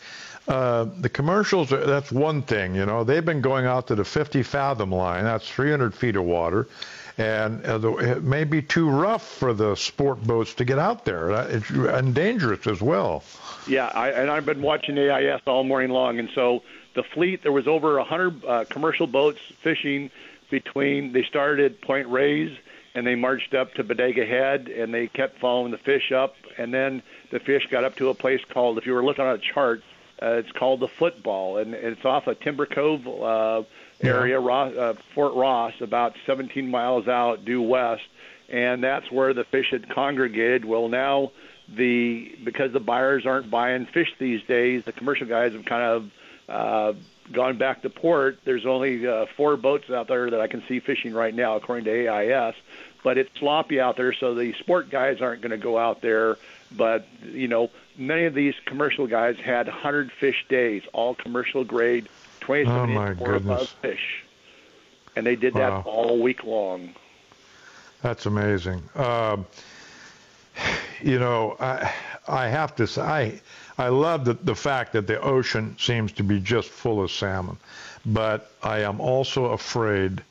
Uh, 0.47 0.85
the 0.99 1.09
commercials, 1.09 1.71
are, 1.71 1.85
that's 1.85 2.11
one 2.11 2.41
thing, 2.41 2.75
you 2.75 2.85
know. 2.85 3.03
They've 3.03 3.23
been 3.23 3.41
going 3.41 3.65
out 3.65 3.87
to 3.87 3.95
the 3.95 4.03
50 4.03 4.43
fathom 4.43 4.91
line. 4.91 5.23
That's 5.23 5.49
300 5.49 5.95
feet 5.95 6.17
of 6.17 6.25
water. 6.25 6.67
And 7.17 7.63
uh, 7.65 7.77
the, 7.77 7.91
it 8.17 8.23
may 8.23 8.43
be 8.43 8.61
too 8.61 8.89
rough 8.89 9.25
for 9.25 9.53
the 9.53 9.75
sport 9.75 10.21
boats 10.23 10.55
to 10.55 10.65
get 10.65 10.79
out 10.79 11.05
there. 11.05 11.31
Uh, 11.31 11.47
It's, 11.47 11.69
and 11.69 12.13
dangerous 12.13 12.67
as 12.67 12.81
well. 12.81 13.23
Yeah, 13.67 13.87
I, 13.93 14.09
and 14.09 14.29
I've 14.29 14.45
been 14.45 14.61
watching 14.61 14.97
AIS 14.97 15.41
all 15.45 15.63
morning 15.63 15.91
long, 15.91 16.19
and 16.19 16.29
so 16.35 16.63
the 16.95 17.03
fleet 17.03 17.43
there 17.43 17.51
was 17.51 17.67
over 17.67 17.99
hundred 18.01 18.43
uh, 18.43 18.65
commercial 18.69 19.07
boats 19.07 19.39
fishing 19.61 20.09
between. 20.49 21.13
They 21.13 21.23
started 21.23 21.71
at 21.71 21.81
Point 21.81 22.07
Reyes 22.07 22.57
and 22.95 23.05
they 23.05 23.15
marched 23.15 23.53
up 23.53 23.73
to 23.75 23.83
Bodega 23.83 24.25
Head, 24.25 24.67
and 24.67 24.93
they 24.93 25.07
kept 25.07 25.39
following 25.39 25.71
the 25.71 25.77
fish 25.77 26.11
up, 26.11 26.35
and 26.57 26.73
then 26.73 27.01
the 27.31 27.39
fish 27.39 27.67
got 27.69 27.83
up 27.83 27.95
to 27.97 28.09
a 28.09 28.13
place 28.13 28.41
called. 28.49 28.77
If 28.77 28.85
you 28.85 28.93
were 28.93 29.03
looking 29.03 29.25
on 29.25 29.35
a 29.35 29.39
chart, 29.39 29.81
uh, 30.21 30.33
it's 30.33 30.51
called 30.51 30.79
the 30.79 30.87
Football, 30.87 31.57
and 31.57 31.73
it's 31.73 32.05
off 32.05 32.27
of 32.27 32.39
Timber 32.39 32.65
Cove 32.65 33.07
uh, 33.07 33.63
area, 34.01 34.39
Ross, 34.39 34.75
uh, 34.75 34.93
Fort 35.13 35.33
Ross, 35.33 35.73
about 35.81 36.15
17 36.25 36.69
miles 36.69 37.07
out 37.07 37.43
due 37.45 37.61
west, 37.61 38.03
and 38.49 38.83
that's 38.83 39.11
where 39.11 39.33
the 39.33 39.43
fish 39.43 39.71
had 39.71 39.89
congregated. 39.89 40.65
Well, 40.65 40.87
now 40.87 41.31
the 41.67 42.37
because 42.43 42.71
the 42.73 42.79
buyers 42.79 43.25
aren't 43.25 43.49
buying 43.49 43.85
fish 43.87 44.13
these 44.19 44.43
days, 44.43 44.83
the 44.85 44.91
commercial 44.91 45.27
guys 45.27 45.53
have 45.53 45.65
kind 45.65 45.83
of 45.83 46.11
uh, 46.47 46.93
gone 47.31 47.57
back 47.57 47.81
to 47.83 47.89
port. 47.89 48.39
There's 48.45 48.65
only 48.65 49.07
uh, 49.07 49.25
four 49.37 49.57
boats 49.57 49.89
out 49.89 50.07
there 50.07 50.29
that 50.29 50.39
I 50.41 50.47
can 50.47 50.63
see 50.67 50.79
fishing 50.79 51.13
right 51.13 51.33
now, 51.33 51.55
according 51.55 51.85
to 51.85 52.07
AIS. 52.07 52.55
But 53.03 53.17
it's 53.17 53.29
sloppy 53.37 53.79
out 53.79 53.97
there, 53.97 54.13
so 54.13 54.33
the 54.33 54.53
sport 54.53 54.89
guys 54.89 55.21
aren't 55.21 55.41
going 55.41 55.51
to 55.51 55.57
go 55.57 55.77
out 55.77 56.01
there. 56.01 56.37
But 56.71 57.05
you 57.23 57.47
know, 57.47 57.69
many 57.97 58.25
of 58.25 58.33
these 58.33 58.55
commercial 58.65 59.07
guys 59.07 59.37
had 59.37 59.67
100 59.67 60.11
fish 60.11 60.45
days, 60.49 60.83
all 60.93 61.13
commercial 61.15 61.63
grade, 61.63 62.07
27 62.41 62.97
Oh, 62.97 63.05
inch 63.11 63.21
or 63.21 63.35
above 63.35 63.69
fish, 63.81 64.23
and 65.15 65.25
they 65.25 65.35
did 65.35 65.53
that 65.55 65.85
all 65.85 66.21
week 66.21 66.43
long. 66.43 66.95
That's 68.01 68.25
amazing. 68.25 68.81
Um, 68.95 69.45
you 71.01 71.19
know, 71.19 71.55
I 71.59 71.93
I 72.27 72.47
have 72.47 72.75
to 72.77 72.87
say 72.87 73.01
I 73.01 73.41
I 73.77 73.87
love 73.87 74.25
the 74.25 74.33
the 74.33 74.55
fact 74.55 74.93
that 74.93 75.07
the 75.07 75.19
ocean 75.21 75.75
seems 75.79 76.11
to 76.13 76.23
be 76.23 76.39
just 76.39 76.69
full 76.69 77.03
of 77.03 77.11
salmon, 77.11 77.57
but 78.05 78.51
I 78.61 78.79
am 78.79 78.99
also 79.01 79.45
afraid 79.45 80.21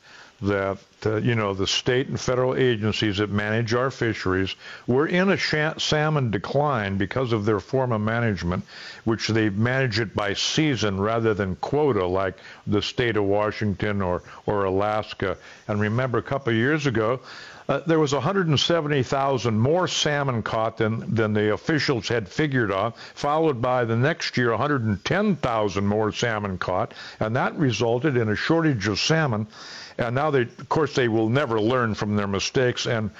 that 0.41 0.77
uh, 1.05 1.17
you 1.17 1.35
know, 1.35 1.53
the 1.53 1.67
state 1.67 2.07
and 2.07 2.19
federal 2.19 2.55
agencies 2.55 3.17
that 3.17 3.29
manage 3.29 3.73
our 3.73 3.91
fisheries, 3.91 4.55
we're 4.87 5.07
in 5.07 5.29
a 5.29 5.79
salmon 5.79 6.31
decline 6.31 6.97
because 6.97 7.31
of 7.31 7.45
their 7.45 7.59
form 7.59 7.91
of 7.91 8.01
management, 8.01 8.63
which 9.03 9.27
they 9.27 9.49
manage 9.49 9.99
it 9.99 10.15
by 10.15 10.33
season 10.33 10.99
rather 10.99 11.33
than 11.33 11.55
quota 11.57 12.05
like 12.05 12.37
the 12.67 12.81
state 12.81 13.17
of 13.17 13.23
Washington 13.23 14.01
or, 14.01 14.23
or 14.45 14.65
Alaska. 14.65 15.37
And 15.67 15.79
remember, 15.79 16.17
a 16.17 16.23
couple 16.23 16.51
of 16.51 16.57
years 16.57 16.85
ago, 16.85 17.19
uh, 17.69 17.79
there 17.87 17.99
was 17.99 18.13
170,000 18.13 19.57
more 19.57 19.87
salmon 19.87 20.43
caught 20.43 20.77
than, 20.77 21.15
than 21.15 21.33
the 21.33 21.53
officials 21.53 22.07
had 22.07 22.27
figured 22.27 22.71
on, 22.71 22.93
followed 23.15 23.61
by 23.61 23.85
the 23.85 23.95
next 23.95 24.35
year 24.37 24.49
110,000 24.51 25.87
more 25.87 26.11
salmon 26.11 26.57
caught, 26.57 26.93
and 27.19 27.35
that 27.35 27.57
resulted 27.57 28.17
in 28.17 28.29
a 28.29 28.35
shortage 28.35 28.87
of 28.87 28.99
salmon. 28.99 29.47
And 29.97 30.15
now, 30.15 30.31
they, 30.31 30.41
of 30.41 30.69
course, 30.69 30.92
they 30.95 31.07
will 31.07 31.29
never 31.29 31.59
learn 31.59 31.95
from 31.95 32.15
their 32.15 32.27
mistakes, 32.27 32.85
and 32.85 33.11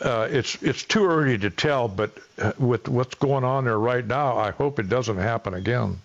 uh, 0.00 0.28
it's 0.30 0.60
it's 0.62 0.82
too 0.84 1.04
early 1.06 1.38
to 1.38 1.50
tell. 1.50 1.88
But 1.88 2.12
uh, 2.38 2.52
with 2.58 2.88
what's 2.88 3.14
going 3.14 3.44
on 3.44 3.64
there 3.64 3.78
right 3.78 4.06
now, 4.06 4.36
I 4.36 4.50
hope 4.50 4.78
it 4.78 4.88
doesn't 4.88 5.18
happen 5.18 5.54
again. 5.54 6.00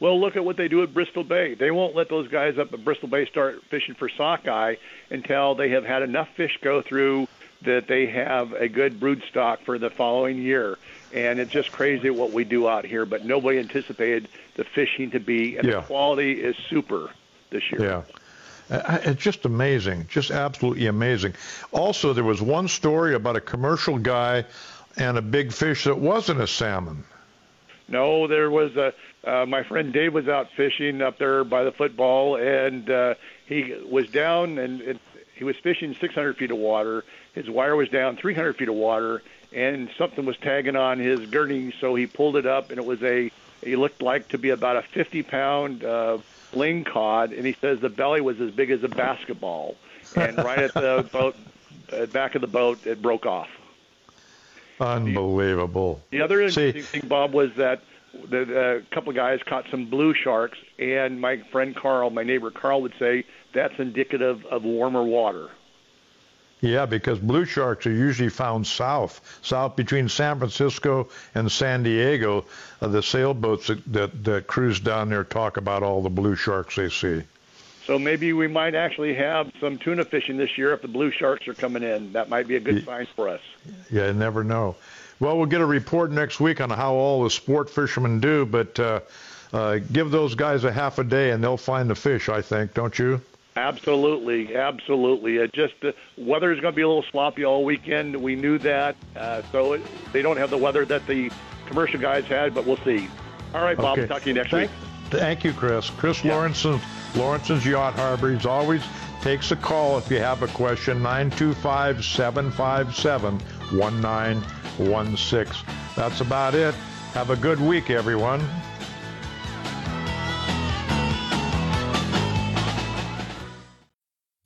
Well, 0.00 0.20
look 0.20 0.34
at 0.34 0.44
what 0.44 0.56
they 0.56 0.66
do 0.66 0.82
at 0.82 0.92
Bristol 0.92 1.22
Bay. 1.22 1.54
They 1.54 1.70
won't 1.70 1.94
let 1.94 2.08
those 2.08 2.26
guys 2.26 2.58
up 2.58 2.72
at 2.72 2.84
Bristol 2.84 3.08
Bay 3.08 3.24
start 3.26 3.62
fishing 3.70 3.94
for 3.94 4.08
sockeye 4.08 4.74
until 5.10 5.54
they 5.54 5.68
have 5.70 5.84
had 5.84 6.02
enough 6.02 6.28
fish 6.36 6.58
go 6.60 6.82
through 6.82 7.28
that 7.62 7.86
they 7.86 8.06
have 8.06 8.52
a 8.52 8.68
good 8.68 8.98
brood 8.98 9.22
stock 9.30 9.60
for 9.62 9.78
the 9.78 9.90
following 9.90 10.38
year. 10.38 10.76
And 11.12 11.38
it's 11.38 11.52
just 11.52 11.70
crazy 11.70 12.10
what 12.10 12.32
we 12.32 12.42
do 12.42 12.66
out 12.68 12.84
here, 12.84 13.06
but 13.06 13.24
nobody 13.24 13.60
anticipated 13.60 14.26
the 14.56 14.64
fishing 14.64 15.12
to 15.12 15.20
be, 15.20 15.56
and 15.56 15.68
Yeah. 15.68 15.74
the 15.76 15.82
quality 15.82 16.32
is 16.32 16.56
super 16.68 17.10
this 17.50 17.62
year. 17.70 17.82
Yeah. 17.82 18.02
Uh, 18.72 18.98
It's 19.04 19.22
just 19.22 19.44
amazing, 19.44 20.06
just 20.08 20.30
absolutely 20.30 20.86
amazing. 20.86 21.34
Also, 21.72 22.14
there 22.14 22.24
was 22.24 22.40
one 22.40 22.68
story 22.68 23.14
about 23.14 23.36
a 23.36 23.40
commercial 23.40 23.98
guy 23.98 24.44
and 24.96 25.18
a 25.18 25.22
big 25.22 25.52
fish 25.52 25.84
that 25.84 25.98
wasn't 25.98 26.40
a 26.40 26.46
salmon. 26.46 27.04
No, 27.88 28.26
there 28.26 28.50
was 28.50 28.74
a 28.76 28.94
uh, 29.24 29.46
my 29.46 29.62
friend 29.62 29.92
Dave 29.92 30.14
was 30.14 30.26
out 30.26 30.50
fishing 30.56 31.00
up 31.02 31.18
there 31.18 31.44
by 31.44 31.62
the 31.62 31.70
football, 31.70 32.36
and 32.36 32.90
uh, 32.90 33.14
he 33.46 33.74
was 33.88 34.08
down 34.08 34.58
and 34.58 34.80
it, 34.80 34.98
he 35.34 35.44
was 35.44 35.56
fishing 35.56 35.94
600 36.00 36.36
feet 36.36 36.50
of 36.50 36.56
water. 36.56 37.04
His 37.34 37.48
wire 37.48 37.76
was 37.76 37.88
down 37.88 38.16
300 38.16 38.56
feet 38.56 38.68
of 38.68 38.74
water, 38.74 39.22
and 39.52 39.90
something 39.98 40.24
was 40.24 40.36
tagging 40.38 40.76
on 40.76 40.98
his 40.98 41.26
gurney, 41.26 41.74
so 41.80 41.94
he 41.94 42.06
pulled 42.06 42.36
it 42.36 42.46
up, 42.46 42.70
and 42.70 42.78
it 42.78 42.86
was 42.86 43.02
a 43.02 43.30
he 43.62 43.76
looked 43.76 44.02
like 44.02 44.28
to 44.28 44.38
be 44.38 44.50
about 44.50 44.76
a 44.76 44.82
50 44.82 45.22
pound 45.22 45.84
uh, 45.84 46.18
ling 46.52 46.84
cod, 46.84 47.32
and 47.32 47.46
he 47.46 47.54
says 47.60 47.80
the 47.80 47.88
belly 47.88 48.20
was 48.20 48.40
as 48.40 48.50
big 48.50 48.70
as 48.70 48.82
a 48.82 48.88
basketball, 48.88 49.76
and 50.16 50.36
right 50.38 50.58
at 50.58 50.74
the 50.74 51.08
boat 51.12 51.36
uh, 51.92 52.06
back 52.06 52.34
of 52.34 52.40
the 52.40 52.46
boat, 52.46 52.86
it 52.86 53.00
broke 53.00 53.26
off. 53.26 53.48
Unbelievable. 54.80 56.02
The 56.10 56.22
other 56.22 56.48
See- 56.50 56.68
interesting 56.68 57.00
thing, 57.00 57.08
Bob, 57.08 57.32
was 57.32 57.54
that 57.56 57.82
the, 58.28 58.78
a 58.78 58.94
couple 58.94 59.10
of 59.10 59.16
guys 59.16 59.40
caught 59.46 59.66
some 59.70 59.86
blue 59.86 60.14
sharks, 60.14 60.58
and 60.78 61.20
my 61.20 61.38
friend 61.50 61.74
Carl, 61.74 62.10
my 62.10 62.24
neighbor 62.24 62.50
Carl, 62.50 62.82
would 62.82 62.94
say 62.98 63.24
that's 63.54 63.78
indicative 63.78 64.44
of 64.46 64.64
warmer 64.64 65.02
water. 65.02 65.50
Yeah, 66.62 66.86
because 66.86 67.18
blue 67.18 67.44
sharks 67.44 67.86
are 67.86 67.92
usually 67.92 68.28
found 68.28 68.68
south, 68.68 69.20
south 69.42 69.74
between 69.74 70.08
San 70.08 70.38
Francisco 70.38 71.08
and 71.34 71.50
San 71.50 71.82
Diego. 71.82 72.44
Uh, 72.80 72.86
the 72.86 73.02
sailboats 73.02 73.66
that, 73.66 73.92
that, 73.92 74.24
that 74.24 74.46
cruise 74.46 74.78
down 74.78 75.10
there 75.10 75.24
talk 75.24 75.56
about 75.56 75.82
all 75.82 76.02
the 76.02 76.08
blue 76.08 76.36
sharks 76.36 76.76
they 76.76 76.88
see. 76.88 77.22
So 77.84 77.98
maybe 77.98 78.32
we 78.32 78.46
might 78.46 78.76
actually 78.76 79.14
have 79.14 79.50
some 79.60 79.76
tuna 79.76 80.04
fishing 80.04 80.36
this 80.36 80.56
year 80.56 80.72
if 80.72 80.82
the 80.82 80.88
blue 80.88 81.10
sharks 81.10 81.48
are 81.48 81.54
coming 81.54 81.82
in. 81.82 82.12
That 82.12 82.28
might 82.28 82.46
be 82.46 82.54
a 82.54 82.60
good 82.60 82.84
sign 82.84 83.08
for 83.16 83.28
us. 83.28 83.40
Yeah, 83.90 84.06
you 84.06 84.12
never 84.12 84.44
know. 84.44 84.76
Well, 85.18 85.36
we'll 85.36 85.46
get 85.46 85.60
a 85.60 85.66
report 85.66 86.12
next 86.12 86.38
week 86.38 86.60
on 86.60 86.70
how 86.70 86.94
all 86.94 87.24
the 87.24 87.30
sport 87.30 87.70
fishermen 87.70 88.20
do, 88.20 88.46
but 88.46 88.78
uh, 88.78 89.00
uh, 89.52 89.78
give 89.90 90.12
those 90.12 90.36
guys 90.36 90.62
a 90.62 90.70
half 90.70 91.00
a 91.00 91.04
day 91.04 91.32
and 91.32 91.42
they'll 91.42 91.56
find 91.56 91.90
the 91.90 91.96
fish, 91.96 92.28
I 92.28 92.40
think, 92.40 92.72
don't 92.72 92.96
you? 92.96 93.20
Absolutely, 93.54 94.56
absolutely. 94.56 95.36
It 95.36 95.52
just 95.52 95.74
the 95.80 95.94
weather 96.16 96.52
is 96.52 96.60
going 96.60 96.72
to 96.72 96.76
be 96.76 96.82
a 96.82 96.88
little 96.88 97.04
sloppy 97.10 97.44
all 97.44 97.64
weekend. 97.64 98.16
We 98.16 98.34
knew 98.34 98.58
that, 98.58 98.96
uh, 99.14 99.42
so 99.52 99.74
it, 99.74 99.82
they 100.12 100.22
don't 100.22 100.38
have 100.38 100.50
the 100.50 100.58
weather 100.58 100.84
that 100.86 101.06
the 101.06 101.30
commercial 101.66 102.00
guys 102.00 102.24
had, 102.24 102.54
but 102.54 102.66
we'll 102.66 102.78
see. 102.78 103.08
All 103.54 103.62
right, 103.62 103.76
Bob. 103.76 103.98
Okay. 103.98 104.08
Talk 104.08 104.22
to 104.22 104.28
you 104.28 104.34
next 104.34 104.50
Thank, 104.50 104.70
week. 104.70 104.78
Thank 105.10 105.44
you, 105.44 105.52
Chris. 105.52 105.90
Chris 105.90 106.24
Yeah. 106.24 106.32
Lauritzen, 106.32 106.78
Lauritzen's 107.12 107.66
Yacht 107.66 107.94
Harbor. 107.94 108.32
He's 108.32 108.46
always 108.46 108.82
takes 109.20 109.50
a 109.50 109.56
call 109.56 109.98
if 109.98 110.10
you 110.10 110.18
have 110.18 110.42
a 110.42 110.48
question. 110.48 111.02
925 111.02 112.02
757 112.04 113.38
1916. 113.78 115.66
That's 115.94 116.20
about 116.22 116.54
it. 116.54 116.74
Have 117.12 117.28
a 117.30 117.36
good 117.36 117.60
week, 117.60 117.90
everyone. 117.90 118.40